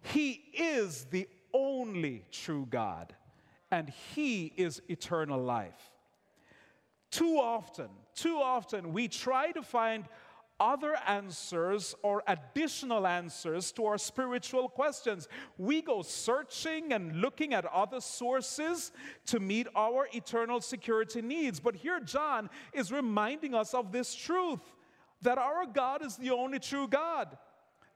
He 0.00 0.44
is 0.56 1.04
the 1.10 1.28
only 1.52 2.24
true 2.30 2.66
God, 2.70 3.14
and 3.76 3.92
He 4.14 4.54
is 4.56 4.80
eternal 4.88 5.38
life. 5.38 5.92
Too 7.10 7.36
often, 7.36 7.90
too 8.14 8.38
often, 8.38 8.94
we 8.94 9.06
try 9.06 9.52
to 9.52 9.62
find 9.62 10.06
other 10.58 10.96
answers 11.06 11.94
or 12.02 12.22
additional 12.26 13.06
answers 13.06 13.72
to 13.72 13.84
our 13.84 13.98
spiritual 13.98 14.70
questions. 14.70 15.28
We 15.58 15.82
go 15.82 16.00
searching 16.00 16.94
and 16.94 17.20
looking 17.20 17.52
at 17.52 17.66
other 17.66 18.00
sources 18.00 18.92
to 19.26 19.40
meet 19.40 19.66
our 19.76 20.08
eternal 20.14 20.62
security 20.62 21.20
needs. 21.20 21.60
But 21.60 21.76
here, 21.76 22.00
John 22.00 22.48
is 22.72 22.90
reminding 22.90 23.54
us 23.54 23.74
of 23.74 23.92
this 23.92 24.14
truth 24.14 24.64
that 25.20 25.36
our 25.36 25.66
God 25.66 26.02
is 26.02 26.16
the 26.16 26.30
only 26.30 26.60
true 26.60 26.88
God, 26.88 27.36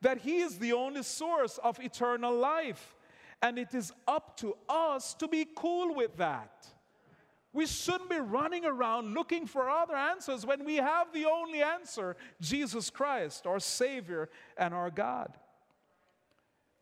that 0.02 0.18
He 0.18 0.40
is 0.40 0.58
the 0.58 0.74
only 0.74 1.02
source 1.02 1.58
of 1.64 1.80
eternal 1.80 2.36
life. 2.36 2.94
And 3.42 3.58
it 3.58 3.74
is 3.74 3.92
up 4.06 4.36
to 4.38 4.56
us 4.68 5.14
to 5.14 5.28
be 5.28 5.46
cool 5.54 5.94
with 5.94 6.16
that. 6.18 6.66
We 7.52 7.66
shouldn't 7.66 8.10
be 8.10 8.18
running 8.18 8.64
around 8.64 9.14
looking 9.14 9.46
for 9.46 9.68
other 9.68 9.96
answers 9.96 10.46
when 10.46 10.64
we 10.64 10.76
have 10.76 11.12
the 11.12 11.24
only 11.24 11.62
answer 11.62 12.16
Jesus 12.40 12.90
Christ, 12.90 13.46
our 13.46 13.58
Savior 13.58 14.28
and 14.56 14.72
our 14.72 14.90
God. 14.90 15.36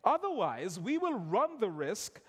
Otherwise, 0.03 0.79
we 0.79 0.97
will 0.97 1.17
run 1.17 1.59
the 1.59 1.69
risk 1.69 2.19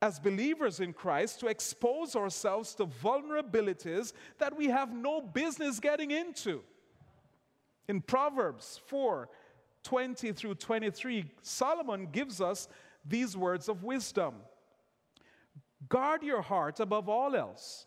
as 0.00 0.18
believers 0.18 0.80
in 0.80 0.92
Christ 0.92 1.38
to 1.40 1.46
expose 1.46 2.16
ourselves 2.16 2.74
to 2.74 2.86
vulnerabilities 2.86 4.12
that 4.38 4.56
we 4.56 4.66
have 4.66 4.92
no 4.92 5.20
business 5.20 5.78
getting 5.78 6.10
into. 6.10 6.62
In 7.88 8.00
Proverbs 8.00 8.80
4 8.86 9.28
20 9.84 10.32
through 10.32 10.54
23, 10.54 11.24
Solomon 11.42 12.06
gives 12.12 12.40
us 12.40 12.68
these 13.04 13.36
words 13.36 13.68
of 13.68 13.82
wisdom. 13.82 14.34
Guard 15.88 16.22
your 16.22 16.42
heart 16.42 16.80
above 16.80 17.08
all 17.08 17.34
else, 17.34 17.86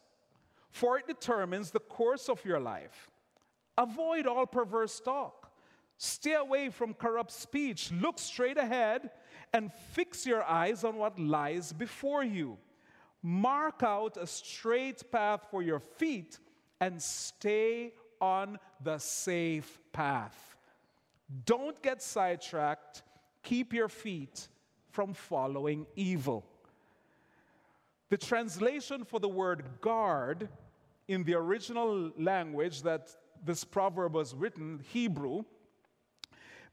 for 0.69 0.97
it 0.97 1.08
determines 1.08 1.71
the 1.71 1.80
course 1.80 2.30
of 2.30 2.43
your 2.43 2.60
life. 2.60 3.10
Avoid 3.78 4.28
all 4.28 4.45
perverse 4.45 4.99
talk. 4.99 5.51
Stay 5.97 6.34
away 6.34 6.69
from 6.69 6.93
corrupt 6.93 7.32
speech. 7.32 7.91
Look 7.91 8.19
straight 8.19 8.58
ahead 8.58 9.12
and 9.54 9.71
fix 9.93 10.25
your 10.25 10.43
eyes 10.43 10.84
on 10.84 10.97
what 10.97 11.17
lies 11.17 11.71
before 11.71 12.23
you. 12.23 12.58
Mark 13.21 13.82
out 13.82 14.17
a 14.17 14.28
straight 14.28 15.10
path 15.12 15.47
for 15.49 15.62
your 15.63 15.80
feet 15.80 16.38
and 16.82 17.01
stay 17.01 17.93
on 18.19 18.60
the 18.84 18.97
safe 18.97 19.80
path. 19.93 20.56
Don't 21.45 21.82
get 21.82 22.04
sidetracked. 22.04 23.04
Keep 23.41 23.73
your 23.73 23.88
feet 23.88 24.47
from 24.95 25.13
following 25.13 25.86
evil. 25.97 26.45
The 28.10 28.17
translation 28.17 29.03
for 29.03 29.19
the 29.19 29.27
word 29.27 29.65
guard 29.81 30.47
in 31.10 31.25
the 31.25 31.34
original 31.34 32.13
language 32.17 32.81
that 32.84 33.10
this 33.43 33.65
proverb 33.65 34.13
was 34.13 34.34
written, 34.34 34.81
Hebrew, 34.93 35.43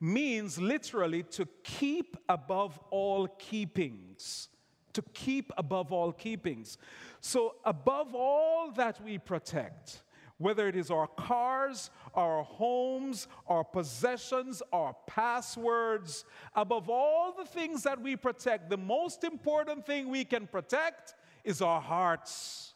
means 0.00 0.56
literally 0.56 1.24
to 1.24 1.48
keep 1.64 2.16
above 2.28 2.78
all 2.90 3.26
keepings. 3.26 4.48
To 4.92 5.02
keep 5.14 5.50
above 5.58 5.90
all 5.92 6.12
keepings. 6.12 6.78
So, 7.20 7.56
above 7.64 8.14
all 8.14 8.70
that 8.72 9.02
we 9.02 9.18
protect, 9.18 10.02
whether 10.42 10.66
it 10.68 10.76
is 10.76 10.90
our 10.90 11.07
cars, 11.07 11.90
our 12.14 12.42
homes, 12.42 13.28
our 13.46 13.62
possessions, 13.62 14.62
our 14.72 14.94
passwords, 15.07 16.24
above 16.55 16.90
all 16.90 17.33
the 17.33 17.44
things 17.44 17.85
that 17.85 18.00
we 18.00 18.16
protect, 18.16 18.68
the 18.68 18.76
most 18.76 19.22
important 19.24 19.87
thing 19.87 20.09
we 20.09 20.24
can 20.24 20.46
protect 20.46 21.14
is 21.44 21.62
our 21.62 21.81
hearts. 21.81 22.74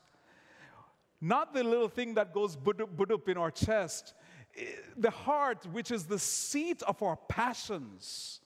Not 1.20 1.54
the 1.54 1.64
little 1.64 1.88
thing 1.88 2.14
that 2.14 2.32
goes 2.32 2.56
budup 2.56 3.28
in 3.28 3.36
our 3.36 3.50
chest. 3.50 4.14
Eh, 4.56 4.64
the 4.96 5.10
heart, 5.10 5.66
which 5.72 5.90
is 5.90 6.04
the 6.04 6.18
seat 6.18 6.82
of 6.82 7.02
our 7.02 7.16
passions, 7.28 8.40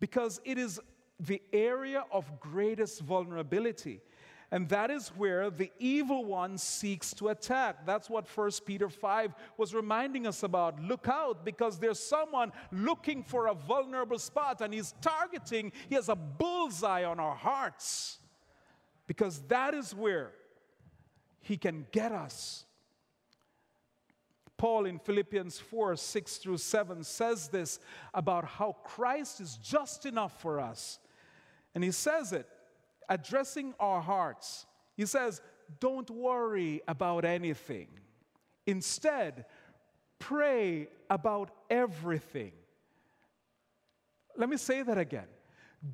because 0.00 0.40
it 0.44 0.58
is 0.58 0.80
the 1.18 1.40
area 1.52 2.04
of 2.12 2.40
greatest 2.40 3.00
vulnerability. 3.02 4.00
And 4.52 4.68
that 4.70 4.90
is 4.90 5.08
where 5.10 5.48
the 5.48 5.70
evil 5.78 6.24
one 6.24 6.58
seeks 6.58 7.14
to 7.14 7.28
attack. 7.28 7.86
That's 7.86 8.10
what 8.10 8.26
1 8.36 8.50
Peter 8.66 8.88
5 8.88 9.34
was 9.56 9.74
reminding 9.74 10.26
us 10.26 10.42
about. 10.42 10.82
Look 10.82 11.06
out, 11.08 11.44
because 11.44 11.78
there's 11.78 12.00
someone 12.00 12.52
looking 12.72 13.22
for 13.22 13.46
a 13.46 13.54
vulnerable 13.54 14.18
spot 14.18 14.60
and 14.60 14.74
he's 14.74 14.92
targeting, 15.00 15.70
he 15.88 15.94
has 15.94 16.08
a 16.08 16.16
bullseye 16.16 17.04
on 17.04 17.20
our 17.20 17.36
hearts 17.36 18.18
because 19.06 19.40
that 19.48 19.72
is 19.74 19.94
where 19.94 20.32
he 21.40 21.56
can 21.56 21.86
get 21.92 22.10
us. 22.10 22.64
Paul 24.56 24.84
in 24.86 24.98
Philippians 24.98 25.58
4 25.58 25.96
6 25.96 26.36
through 26.36 26.58
7 26.58 27.02
says 27.02 27.48
this 27.48 27.78
about 28.12 28.44
how 28.44 28.76
Christ 28.84 29.40
is 29.40 29.56
just 29.56 30.06
enough 30.06 30.40
for 30.40 30.60
us. 30.60 30.98
And 31.74 31.82
he 31.82 31.92
says 31.92 32.32
it, 32.32 32.46
addressing 33.10 33.74
our 33.78 34.00
hearts. 34.00 34.64
He 34.96 35.04
says, 35.04 35.42
Don't 35.78 36.08
worry 36.08 36.80
about 36.88 37.26
anything. 37.26 37.88
Instead, 38.66 39.44
pray 40.18 40.88
about 41.10 41.50
everything. 41.68 42.52
Let 44.36 44.48
me 44.48 44.56
say 44.56 44.82
that 44.82 44.96
again. 44.96 45.28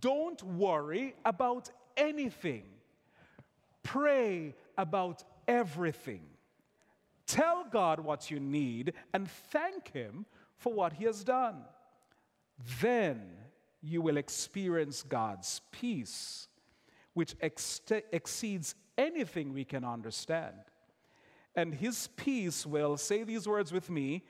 Don't 0.00 0.40
worry 0.42 1.16
about 1.24 1.70
anything 1.96 2.64
Pray 3.86 4.56
about 4.76 5.22
everything. 5.46 6.22
Tell 7.28 7.64
God 7.70 8.00
what 8.00 8.32
you 8.32 8.40
need 8.40 8.94
and 9.14 9.30
thank 9.30 9.92
Him 9.92 10.26
for 10.56 10.72
what 10.72 10.94
He 10.94 11.04
has 11.04 11.22
done. 11.22 11.58
Then 12.80 13.22
you 13.80 14.02
will 14.02 14.16
experience 14.16 15.04
God's 15.04 15.60
peace, 15.70 16.48
which 17.16 17.34
ex- 17.40 17.80
exceeds 18.12 18.74
anything 18.98 19.54
we 19.54 19.64
can 19.64 19.86
understand. 19.86 20.52
And 21.54 21.72
His 21.72 22.08
peace 22.08 22.66
will, 22.66 22.98
say 22.98 23.24
these 23.24 23.48
words 23.48 23.72
with 23.72 23.88
me, 23.88 24.22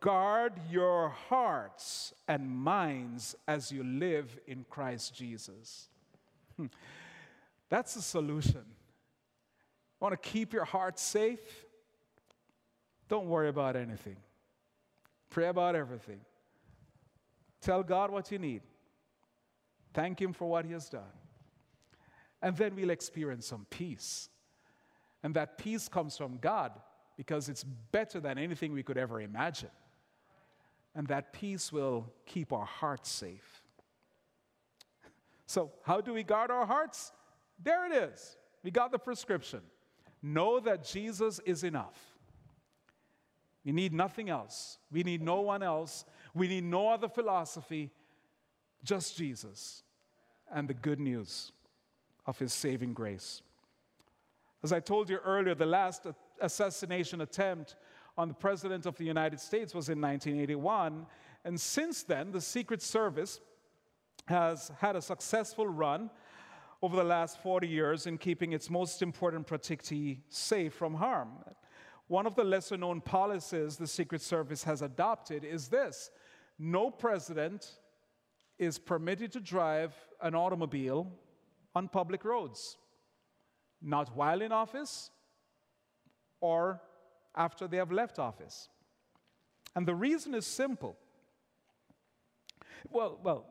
guard 0.00 0.54
your 0.70 1.10
hearts 1.10 2.14
and 2.26 2.48
minds 2.48 3.36
as 3.46 3.70
you 3.70 3.84
live 3.84 4.38
in 4.46 4.64
Christ 4.70 5.14
Jesus. 5.14 5.90
Hmm. 6.56 6.68
That's 7.68 7.92
the 7.92 8.00
solution. 8.00 8.64
Want 10.00 10.12
to 10.12 10.16
keep 10.30 10.54
your 10.54 10.64
heart 10.64 10.98
safe? 10.98 11.66
Don't 13.06 13.26
worry 13.26 13.50
about 13.50 13.76
anything. 13.76 14.16
Pray 15.28 15.48
about 15.48 15.76
everything. 15.76 16.20
Tell 17.60 17.82
God 17.82 18.10
what 18.10 18.32
you 18.32 18.38
need. 18.38 18.62
Thank 19.92 20.22
Him 20.22 20.32
for 20.32 20.48
what 20.48 20.64
He 20.64 20.72
has 20.72 20.88
done. 20.88 21.02
And 22.44 22.54
then 22.58 22.76
we'll 22.76 22.90
experience 22.90 23.46
some 23.46 23.66
peace. 23.70 24.28
And 25.22 25.34
that 25.34 25.56
peace 25.56 25.88
comes 25.88 26.14
from 26.18 26.36
God 26.36 26.72
because 27.16 27.48
it's 27.48 27.64
better 27.64 28.20
than 28.20 28.36
anything 28.36 28.74
we 28.74 28.82
could 28.82 28.98
ever 28.98 29.18
imagine. 29.22 29.70
And 30.94 31.06
that 31.06 31.32
peace 31.32 31.72
will 31.72 32.12
keep 32.26 32.52
our 32.52 32.66
hearts 32.66 33.10
safe. 33.10 33.62
So, 35.46 35.72
how 35.84 36.02
do 36.02 36.12
we 36.12 36.22
guard 36.22 36.50
our 36.50 36.66
hearts? 36.66 37.12
There 37.62 37.86
it 37.86 37.92
is. 38.10 38.36
We 38.62 38.70
got 38.70 38.92
the 38.92 38.98
prescription. 38.98 39.62
Know 40.22 40.60
that 40.60 40.84
Jesus 40.84 41.40
is 41.46 41.64
enough. 41.64 41.98
We 43.64 43.72
need 43.72 43.94
nothing 43.94 44.28
else. 44.28 44.76
We 44.92 45.02
need 45.02 45.22
no 45.22 45.40
one 45.40 45.62
else. 45.62 46.04
We 46.34 46.48
need 46.48 46.64
no 46.64 46.90
other 46.90 47.08
philosophy, 47.08 47.90
just 48.82 49.16
Jesus 49.16 49.82
and 50.52 50.68
the 50.68 50.74
good 50.74 51.00
news 51.00 51.52
of 52.26 52.38
his 52.38 52.52
saving 52.52 52.92
grace. 52.94 53.42
As 54.62 54.72
I 54.72 54.80
told 54.80 55.10
you 55.10 55.18
earlier, 55.18 55.54
the 55.54 55.66
last 55.66 56.06
assassination 56.40 57.20
attempt 57.20 57.76
on 58.16 58.28
the 58.28 58.34
President 58.34 58.86
of 58.86 58.96
the 58.96 59.04
United 59.04 59.40
States 59.40 59.74
was 59.74 59.88
in 59.88 60.00
1981. 60.00 61.06
And 61.44 61.60
since 61.60 62.02
then, 62.02 62.30
the 62.30 62.40
Secret 62.40 62.80
Service 62.80 63.40
has 64.26 64.70
had 64.78 64.96
a 64.96 65.02
successful 65.02 65.66
run 65.66 66.10
over 66.80 66.96
the 66.96 67.04
last 67.04 67.42
40 67.42 67.66
years 67.66 68.06
in 68.06 68.18
keeping 68.18 68.52
its 68.52 68.70
most 68.70 69.02
important 69.02 69.46
protectee 69.46 70.20
safe 70.28 70.74
from 70.74 70.94
harm. 70.94 71.30
One 72.08 72.26
of 72.26 72.34
the 72.34 72.44
lesser 72.44 72.76
known 72.76 73.00
policies 73.00 73.76
the 73.76 73.86
Secret 73.86 74.20
Service 74.20 74.64
has 74.64 74.82
adopted 74.82 75.44
is 75.44 75.68
this 75.68 76.10
no 76.58 76.90
president 76.90 77.78
is 78.58 78.78
permitted 78.78 79.32
to 79.32 79.40
drive 79.40 79.94
an 80.22 80.34
automobile 80.34 81.10
on 81.74 81.88
public 81.88 82.24
roads, 82.24 82.76
not 83.82 84.14
while 84.16 84.40
in 84.42 84.52
office 84.52 85.10
or 86.40 86.80
after 87.34 87.66
they 87.66 87.78
have 87.78 87.90
left 87.90 88.18
office. 88.18 88.68
And 89.74 89.86
the 89.86 89.94
reason 89.94 90.34
is 90.34 90.46
simple. 90.46 90.96
Well, 92.90 93.18
well, 93.22 93.46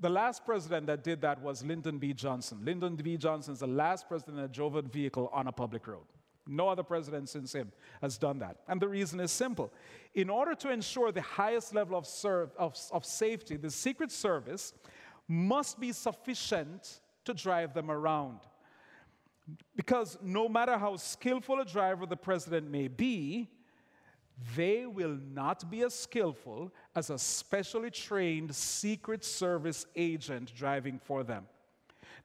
the 0.00 0.10
last 0.10 0.44
president 0.44 0.86
that 0.86 1.02
did 1.02 1.20
that 1.22 1.40
was 1.42 1.64
Lyndon 1.64 1.98
B. 1.98 2.12
Johnson. 2.12 2.58
Lyndon 2.62 2.96
B. 2.96 3.16
Johnson 3.16 3.54
is 3.54 3.60
the 3.60 3.66
last 3.66 4.08
president 4.08 4.36
that 4.36 4.52
drove 4.52 4.76
a 4.76 4.82
vehicle 4.82 5.30
on 5.32 5.46
a 5.48 5.52
public 5.52 5.86
road. 5.86 6.04
No 6.46 6.68
other 6.68 6.84
president 6.84 7.28
since 7.28 7.52
him 7.52 7.72
has 8.00 8.18
done 8.18 8.38
that. 8.38 8.58
And 8.68 8.80
the 8.80 8.86
reason 8.88 9.18
is 9.18 9.32
simple. 9.32 9.72
In 10.14 10.30
order 10.30 10.54
to 10.54 10.70
ensure 10.70 11.10
the 11.10 11.22
highest 11.22 11.74
level 11.74 11.98
of, 11.98 12.06
serve, 12.06 12.50
of, 12.56 12.76
of 12.92 13.04
safety, 13.04 13.56
the 13.56 13.70
Secret 13.70 14.12
Service 14.12 14.72
must 15.26 15.80
be 15.80 15.90
sufficient 15.90 17.00
to 17.26 17.34
drive 17.34 17.74
them 17.74 17.90
around. 17.90 18.40
Because 19.76 20.18
no 20.22 20.48
matter 20.48 20.76
how 20.76 20.96
skillful 20.96 21.60
a 21.60 21.64
driver 21.64 22.06
the 22.06 22.16
president 22.16 22.70
may 22.70 22.88
be, 22.88 23.48
they 24.56 24.86
will 24.86 25.18
not 25.32 25.70
be 25.70 25.82
as 25.82 25.94
skillful 25.94 26.72
as 26.94 27.10
a 27.10 27.18
specially 27.18 27.90
trained 27.90 28.54
Secret 28.54 29.24
Service 29.24 29.86
agent 29.94 30.52
driving 30.54 30.98
for 30.98 31.22
them. 31.22 31.46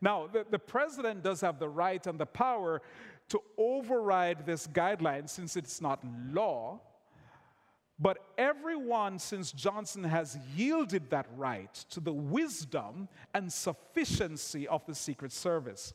Now, 0.01 0.27
the, 0.27 0.45
the, 0.49 0.59
president 0.59 1.23
does 1.23 1.41
have 1.41 1.59
the 1.59 1.69
right 1.69 2.05
and 2.07 2.19
the 2.19 2.25
power 2.25 2.81
to 3.29 3.39
override 3.57 4.45
this 4.45 4.67
guideline 4.67 5.29
since 5.29 5.55
it's 5.55 5.79
not 5.79 6.03
law, 6.31 6.81
but 8.01 8.17
everyone 8.35 9.19
since 9.19 9.51
Johnson 9.51 10.03
has 10.03 10.35
yielded 10.55 11.11
that 11.11 11.27
right 11.37 11.73
to 11.91 11.99
the 11.99 12.11
wisdom 12.11 13.07
and 13.35 13.53
sufficiency 13.53 14.67
of 14.67 14.83
the 14.87 14.95
Secret 14.95 15.31
Service. 15.31 15.93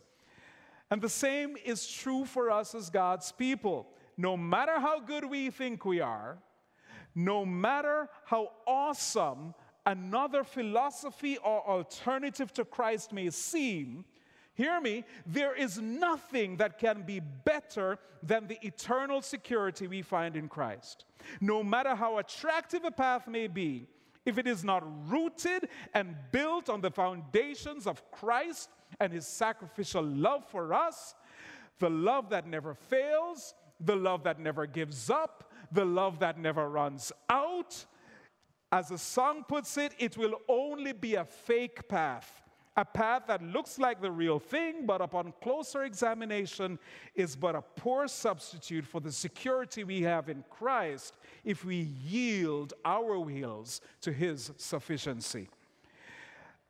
And 0.89 1.03
the 1.03 1.09
same 1.09 1.57
is 1.65 1.89
true 1.89 2.25
for 2.25 2.49
us 2.49 2.77
as 2.77 2.91
God's 2.91 3.33
people. 3.33 3.89
No 4.17 4.37
matter 4.37 4.79
how 4.79 5.01
good 5.01 5.25
we 5.25 5.51
think 5.51 5.85
we 5.85 6.01
are, 6.01 6.39
no 7.13 7.45
matter 7.45 8.09
how 8.25 8.53
awesome 8.69 9.53
another 9.85 10.45
philosophy 10.45 11.39
or 11.39 11.69
alternative 11.69 12.53
to 12.53 12.65
Christ 12.65 13.13
may 13.13 13.31
seem, 13.31 14.05
hear 14.57 14.81
me, 14.81 15.05
there 15.25 15.55
is 15.55 15.79
nothing 15.79 16.57
that 16.57 16.79
can 16.79 17.03
be 17.03 17.21
better 17.21 17.99
than 18.23 18.47
the 18.49 18.59
eternal 18.67 19.23
security 19.23 19.87
we 19.87 20.03
find 20.03 20.37
in 20.37 20.49
Christ. 20.49 21.05
No 21.41 21.63
matter 21.63 21.95
how 21.95 22.19
attractive 22.19 22.85
a 22.85 22.91
path 22.91 23.29
may 23.29 23.47
be, 23.47 23.87
if 24.25 24.39
it 24.39 24.49
is 24.49 24.65
not 24.65 24.83
rooted 25.09 25.69
and 25.95 26.17
built 26.33 26.69
on 26.69 26.81
the 26.81 26.91
foundations 26.91 27.87
of 27.87 28.11
Christ 28.11 28.71
and 28.99 29.13
his 29.13 29.27
sacrificial 29.27 30.03
love 30.03 30.45
for 30.51 30.75
us, 30.75 31.15
the 31.79 31.91
love 31.91 32.31
that 32.31 32.47
never 32.47 32.75
fails, 32.75 33.55
the 33.79 33.95
love 33.95 34.25
that 34.25 34.41
never 34.41 34.67
gives 34.67 35.11
up, 35.11 35.53
the 35.71 35.85
love 35.85 36.19
that 36.21 36.39
never 36.39 36.69
runs 36.69 37.13
out. 37.29 37.85
As 38.73 38.89
the 38.89 38.99
song 38.99 39.45
puts 39.47 39.77
it, 39.79 39.93
it 39.99 40.17
will 40.17 40.41
only 40.49 40.93
be 40.93 41.15
a 41.15 41.25
fake 41.25 41.89
path. 41.89 42.43
A 42.79 42.85
path 42.85 43.22
that 43.29 43.43
looks 43.43 43.79
like 43.79 44.03
the 44.03 44.11
real 44.11 44.39
thing, 44.39 44.85
but 44.85 45.01
upon 45.01 45.33
closer 45.43 45.85
examination 45.85 46.79
is 47.14 47.35
but 47.35 47.55
a 47.55 47.62
poor 47.62 48.07
substitute 48.07 48.87
for 48.87 49.01
the 49.01 49.11
security 49.11 49.83
we 49.83 50.03
have 50.03 50.29
in 50.29 50.45
Christ 50.51 51.16
if 51.43 51.64
we 51.64 51.77
yield 51.77 52.74
our 52.85 53.18
wills 53.18 53.81
to 54.03 54.12
His 54.12 54.53
sufficiency. 54.59 55.49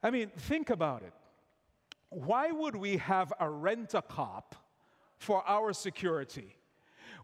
I 0.00 0.10
mean, 0.10 0.30
think 0.36 0.70
about 0.70 1.02
it. 1.02 1.12
Why 2.10 2.52
would 2.52 2.76
we 2.76 2.98
have 2.98 3.32
a 3.40 3.50
rent 3.50 3.94
a 3.94 4.02
cop 4.02 4.54
for 5.18 5.42
our 5.44 5.72
security? 5.72 6.54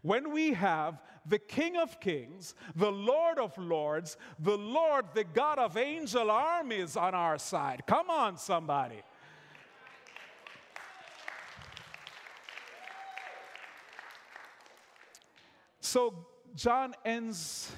When 0.03 0.31
we 0.31 0.53
have 0.53 1.01
the 1.25 1.39
King 1.39 1.77
of 1.77 1.99
Kings, 1.99 2.53
the 2.75 2.91
Lord 2.91 3.39
of 3.39 3.57
Lords, 3.57 4.17
the 4.37 4.57
Lord, 4.57 5.05
the 5.13 5.23
God 5.23 5.57
of 5.57 5.77
angel 5.77 6.29
armies 6.29 6.95
on 6.95 7.15
our 7.15 7.37
side. 7.37 7.83
Come 7.87 8.09
on, 8.09 8.37
somebody. 8.37 9.01
So, 15.79 16.25
John 16.55 16.93
ends 17.05 17.71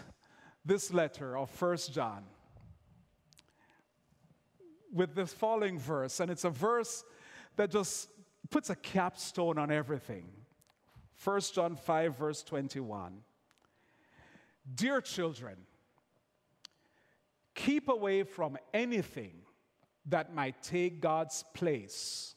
this 0.65 0.91
letter 0.91 1.37
of 1.37 1.49
First 1.49 1.93
John 1.93 2.23
with 4.91 5.13
this 5.13 5.31
following 5.31 5.77
verse, 5.77 6.19
and 6.19 6.31
it's 6.31 6.45
a 6.45 6.49
verse 6.49 7.03
that 7.55 7.69
just 7.69 8.09
puts 8.49 8.69
a 8.69 8.75
capstone 8.75 9.59
on 9.59 9.69
everything. 9.69 10.25
1 11.23 11.41
John 11.53 11.75
5, 11.75 12.17
verse 12.17 12.43
21. 12.43 13.21
Dear 14.73 15.01
children, 15.01 15.55
keep 17.53 17.87
away 17.87 18.23
from 18.23 18.57
anything 18.73 19.33
that 20.07 20.33
might 20.33 20.61
take 20.61 21.01
God's 21.01 21.43
place 21.53 22.35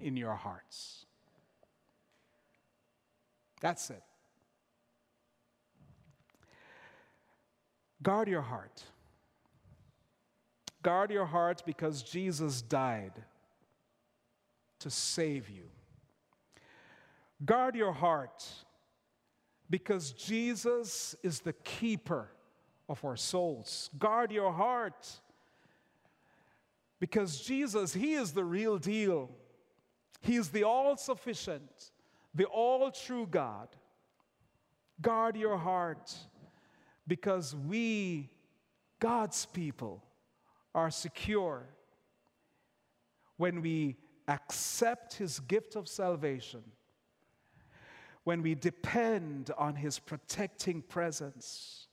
in 0.00 0.16
your 0.16 0.34
hearts. 0.34 1.06
That's 3.60 3.90
it. 3.90 4.02
Guard 8.02 8.28
your 8.28 8.42
heart. 8.42 8.82
Guard 10.82 11.10
your 11.10 11.26
heart 11.26 11.62
because 11.66 12.02
Jesus 12.02 12.62
died 12.62 13.12
to 14.78 14.88
save 14.88 15.50
you. 15.50 15.64
Guard 17.44 17.74
your 17.74 17.92
heart 17.92 18.44
because 19.68 20.12
Jesus 20.12 21.14
is 21.22 21.40
the 21.40 21.52
keeper 21.52 22.30
of 22.88 23.04
our 23.04 23.16
souls. 23.16 23.88
Guard 23.98 24.32
your 24.32 24.52
heart 24.52 25.08
because 26.98 27.40
Jesus, 27.40 27.94
He 27.94 28.14
is 28.14 28.32
the 28.32 28.44
real 28.44 28.78
deal. 28.78 29.30
He 30.20 30.36
is 30.36 30.50
the 30.50 30.64
all 30.64 30.96
sufficient, 30.96 31.92
the 32.34 32.44
all 32.44 32.90
true 32.90 33.26
God. 33.30 33.68
Guard 35.00 35.36
your 35.36 35.56
heart 35.56 36.14
because 37.06 37.56
we, 37.56 38.28
God's 38.98 39.46
people, 39.46 40.04
are 40.74 40.90
secure 40.90 41.64
when 43.38 43.62
we 43.62 43.96
accept 44.28 45.14
His 45.14 45.40
gift 45.40 45.74
of 45.74 45.88
salvation, 45.88 46.62
when 48.30 48.42
we 48.42 48.54
depend 48.54 49.50
on 49.58 49.74
His 49.74 49.98
protecting 49.98 50.82
presence, 50.82 51.88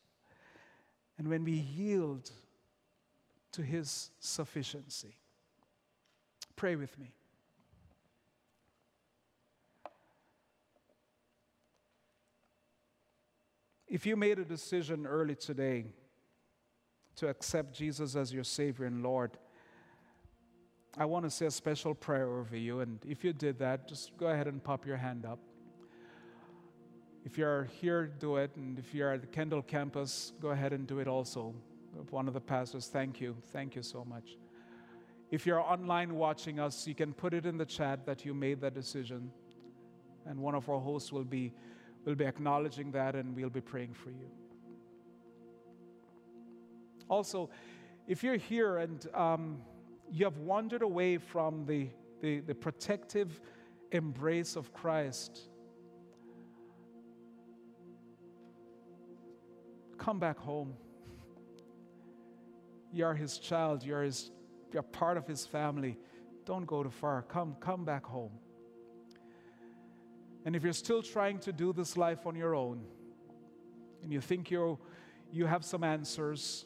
and 1.18 1.28
when 1.30 1.44
we 1.44 1.54
yield 1.54 2.30
to 3.52 3.64
His 3.64 4.12
sufficiency. 4.20 5.18
Pray 6.56 6.76
with 6.76 6.96
me. 7.00 7.12
If 13.88 14.06
you 14.06 14.16
made 14.16 14.38
a 14.38 14.46
decision 14.46 15.08
early 15.08 15.34
today 15.34 15.86
to 17.16 17.30
accept 17.30 17.74
Jesus 17.74 18.16
as 18.16 18.32
your 18.32 18.44
Savior 18.44 18.86
and 18.86 19.02
Lord, 19.02 19.32
I 21.00 21.06
want 21.06 21.26
to 21.26 21.32
say 21.32 21.48
a 21.48 21.52
special 21.52 21.96
prayer 21.96 22.30
over 22.30 22.56
you. 22.56 22.82
And 22.82 23.00
if 23.08 23.24
you 23.24 23.34
did 23.34 23.58
that, 23.58 23.88
just 23.88 24.16
go 24.20 24.28
ahead 24.28 24.46
and 24.46 24.64
pop 24.64 24.86
your 24.86 24.98
hand 24.98 25.26
up. 25.26 25.40
If 27.28 27.38
you're 27.38 27.66
here, 27.82 28.06
do 28.20 28.38
it. 28.38 28.52
And 28.56 28.80
if 28.80 28.94
you're 28.94 29.12
at 29.12 29.20
the 29.20 29.28
Kendall 29.28 29.62
campus, 29.62 30.32
go 30.42 30.52
ahead 30.52 30.72
and 30.72 30.88
do 30.88 31.00
it 31.00 31.10
also. 31.10 31.54
One 32.10 32.26
of 32.30 32.34
the 32.34 32.40
pastors, 32.40 32.88
thank 32.88 33.20
you. 33.20 33.36
Thank 33.52 33.76
you 33.76 33.82
so 33.82 34.06
much. 34.06 34.38
If 35.30 35.46
you're 35.46 35.60
online 35.60 36.16
watching 36.16 36.58
us, 36.58 36.88
you 36.88 36.96
can 36.96 37.12
put 37.12 37.34
it 37.34 37.46
in 37.46 37.58
the 37.58 37.66
chat 37.66 38.06
that 38.06 38.24
you 38.24 38.34
made 38.34 38.62
that 38.62 38.74
decision. 38.74 39.30
And 40.26 40.40
one 40.40 40.56
of 40.56 40.70
our 40.70 40.80
hosts 40.80 41.12
will 41.12 41.26
be, 41.26 41.52
will 42.06 42.16
be 42.16 42.24
acknowledging 42.24 42.92
that 42.92 43.14
and 43.14 43.36
we'll 43.36 43.50
be 43.50 43.60
praying 43.60 43.94
for 43.94 44.10
you. 44.10 44.32
Also, 47.10 47.50
if 48.08 48.24
you're 48.24 48.38
here 48.38 48.78
and 48.78 49.06
um, 49.14 49.58
you 50.10 50.24
have 50.24 50.38
wandered 50.38 50.82
away 50.82 51.18
from 51.18 51.66
the, 51.66 51.90
the, 52.22 52.40
the 52.40 52.56
protective 52.56 53.42
embrace 53.92 54.56
of 54.56 54.72
Christ, 54.72 55.50
come 59.98 60.20
back 60.20 60.38
home. 60.38 60.74
You're 62.92 63.14
his 63.14 63.38
child, 63.38 63.84
you're, 63.84 64.04
his, 64.04 64.32
you're 64.72 64.84
part 64.84 65.18
of 65.18 65.28
his 65.28 65.46
family. 65.46 65.98
Don't 66.46 66.66
go 66.66 66.84
too 66.84 66.90
far. 66.90 67.24
Come, 67.24 67.56
come 67.60 67.84
back 67.84 68.06
home. 68.06 68.32
And 70.46 70.56
if 70.56 70.64
you're 70.64 70.74
still 70.74 71.02
trying 71.02 71.40
to 71.40 71.52
do 71.52 71.74
this 71.74 71.98
life 71.98 72.26
on 72.26 72.36
your 72.36 72.56
own, 72.56 72.86
and 74.02 74.14
you 74.14 74.22
think 74.22 74.50
you 74.50 74.80
you 75.32 75.46
have 75.46 75.66
some 75.66 75.84
answers, 75.84 76.66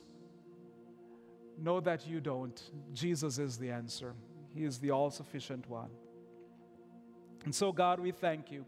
know 1.57 1.79
that 1.79 2.07
you 2.07 2.19
don't. 2.19 2.61
Jesus 2.93 3.39
is 3.39 3.57
the 3.57 3.71
answer, 3.71 4.13
He 4.53 4.63
is 4.63 4.79
the 4.79 4.91
all 4.91 5.09
sufficient 5.09 5.67
one. 5.69 5.89
And 7.43 7.55
so, 7.55 7.71
God, 7.71 7.99
we 7.99 8.11
thank 8.11 8.51
you. 8.51 8.65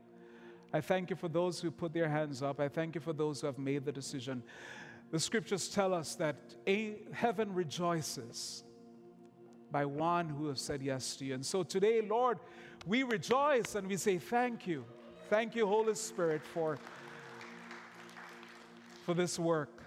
I 0.74 0.82
thank 0.82 1.12
you 1.12 1.16
for 1.16 1.28
those 1.28 1.62
who 1.62 1.70
put 1.70 1.94
their 1.94 2.10
hands 2.10 2.42
up. 2.42 2.60
I 2.60 2.68
thank 2.68 2.96
you 2.96 3.02
for 3.02 3.14
those 3.14 3.42
who 3.42 3.48
have 3.48 3.60
made 3.60 3.86
the 3.86 3.92
decision. 3.92 4.42
The 5.12 5.20
scriptures 5.20 5.68
tell 5.68 5.94
us 5.94 6.16
that 6.16 6.36
heaven 7.14 7.54
rejoices 7.54 8.64
by 9.72 9.86
one 9.86 10.30
who 10.30 10.48
has 10.48 10.60
said 10.60 10.82
yes 10.82 11.16
to 11.18 11.26
you. 11.26 11.36
And 11.36 11.46
so 11.46 11.62
today, 11.62 12.02
Lord, 12.02 12.40
we 12.88 13.04
rejoice 13.04 13.76
and 13.76 13.88
we 13.88 13.98
say 13.98 14.18
thank 14.18 14.66
you. 14.66 14.84
Thank 15.30 15.56
you, 15.56 15.68
Holy 15.68 15.94
Spirit, 15.94 16.42
for, 16.44 16.80
for 19.06 19.14
this 19.14 19.38
work. 19.38 19.84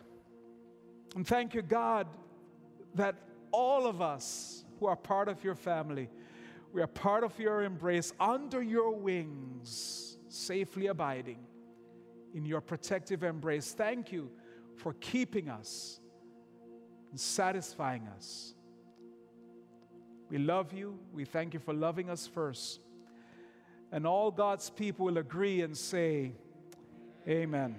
And 1.17 1.27
thank 1.27 1.55
you, 1.55 1.63
God, 1.63 2.07
that 2.95 3.17
all 3.51 3.87
of 3.87 4.01
us 4.01 4.65
who 4.79 4.87
are 4.87 4.97
part 4.97 5.29
of 5.29 5.43
your 5.43 5.57
family, 5.57 6.09
we 6.73 6.81
are 6.81 6.87
part 6.87 7.25
of 7.25 7.37
your 7.41 7.65
embrace, 7.65 8.13
under 8.21 8.63
your 8.63 8.93
wings, 8.93 10.06
safely 10.37 10.87
abiding 10.89 11.39
in 12.35 12.45
your 12.45 12.61
protective 12.61 13.23
embrace. 13.23 13.73
Thank 13.73 14.13
you 14.13 14.31
for 14.77 14.93
keeping 14.95 15.49
us 15.49 16.01
and 17.11 17.19
satisfying 17.19 18.07
us. 18.17 18.55
We 20.29 20.39
love 20.39 20.73
you. 20.73 20.99
We 21.13 21.25
thank 21.25 21.55
you 21.55 21.61
for 21.61 21.73
loving 21.73 22.11
us 22.11 22.27
first. 22.27 22.81
And 23.93 24.07
all 24.07 24.31
God's 24.31 24.71
people 24.71 25.07
will 25.07 25.19
agree 25.19 25.63
and 25.63 25.77
say, 25.77 26.33
Amen. 27.29 27.77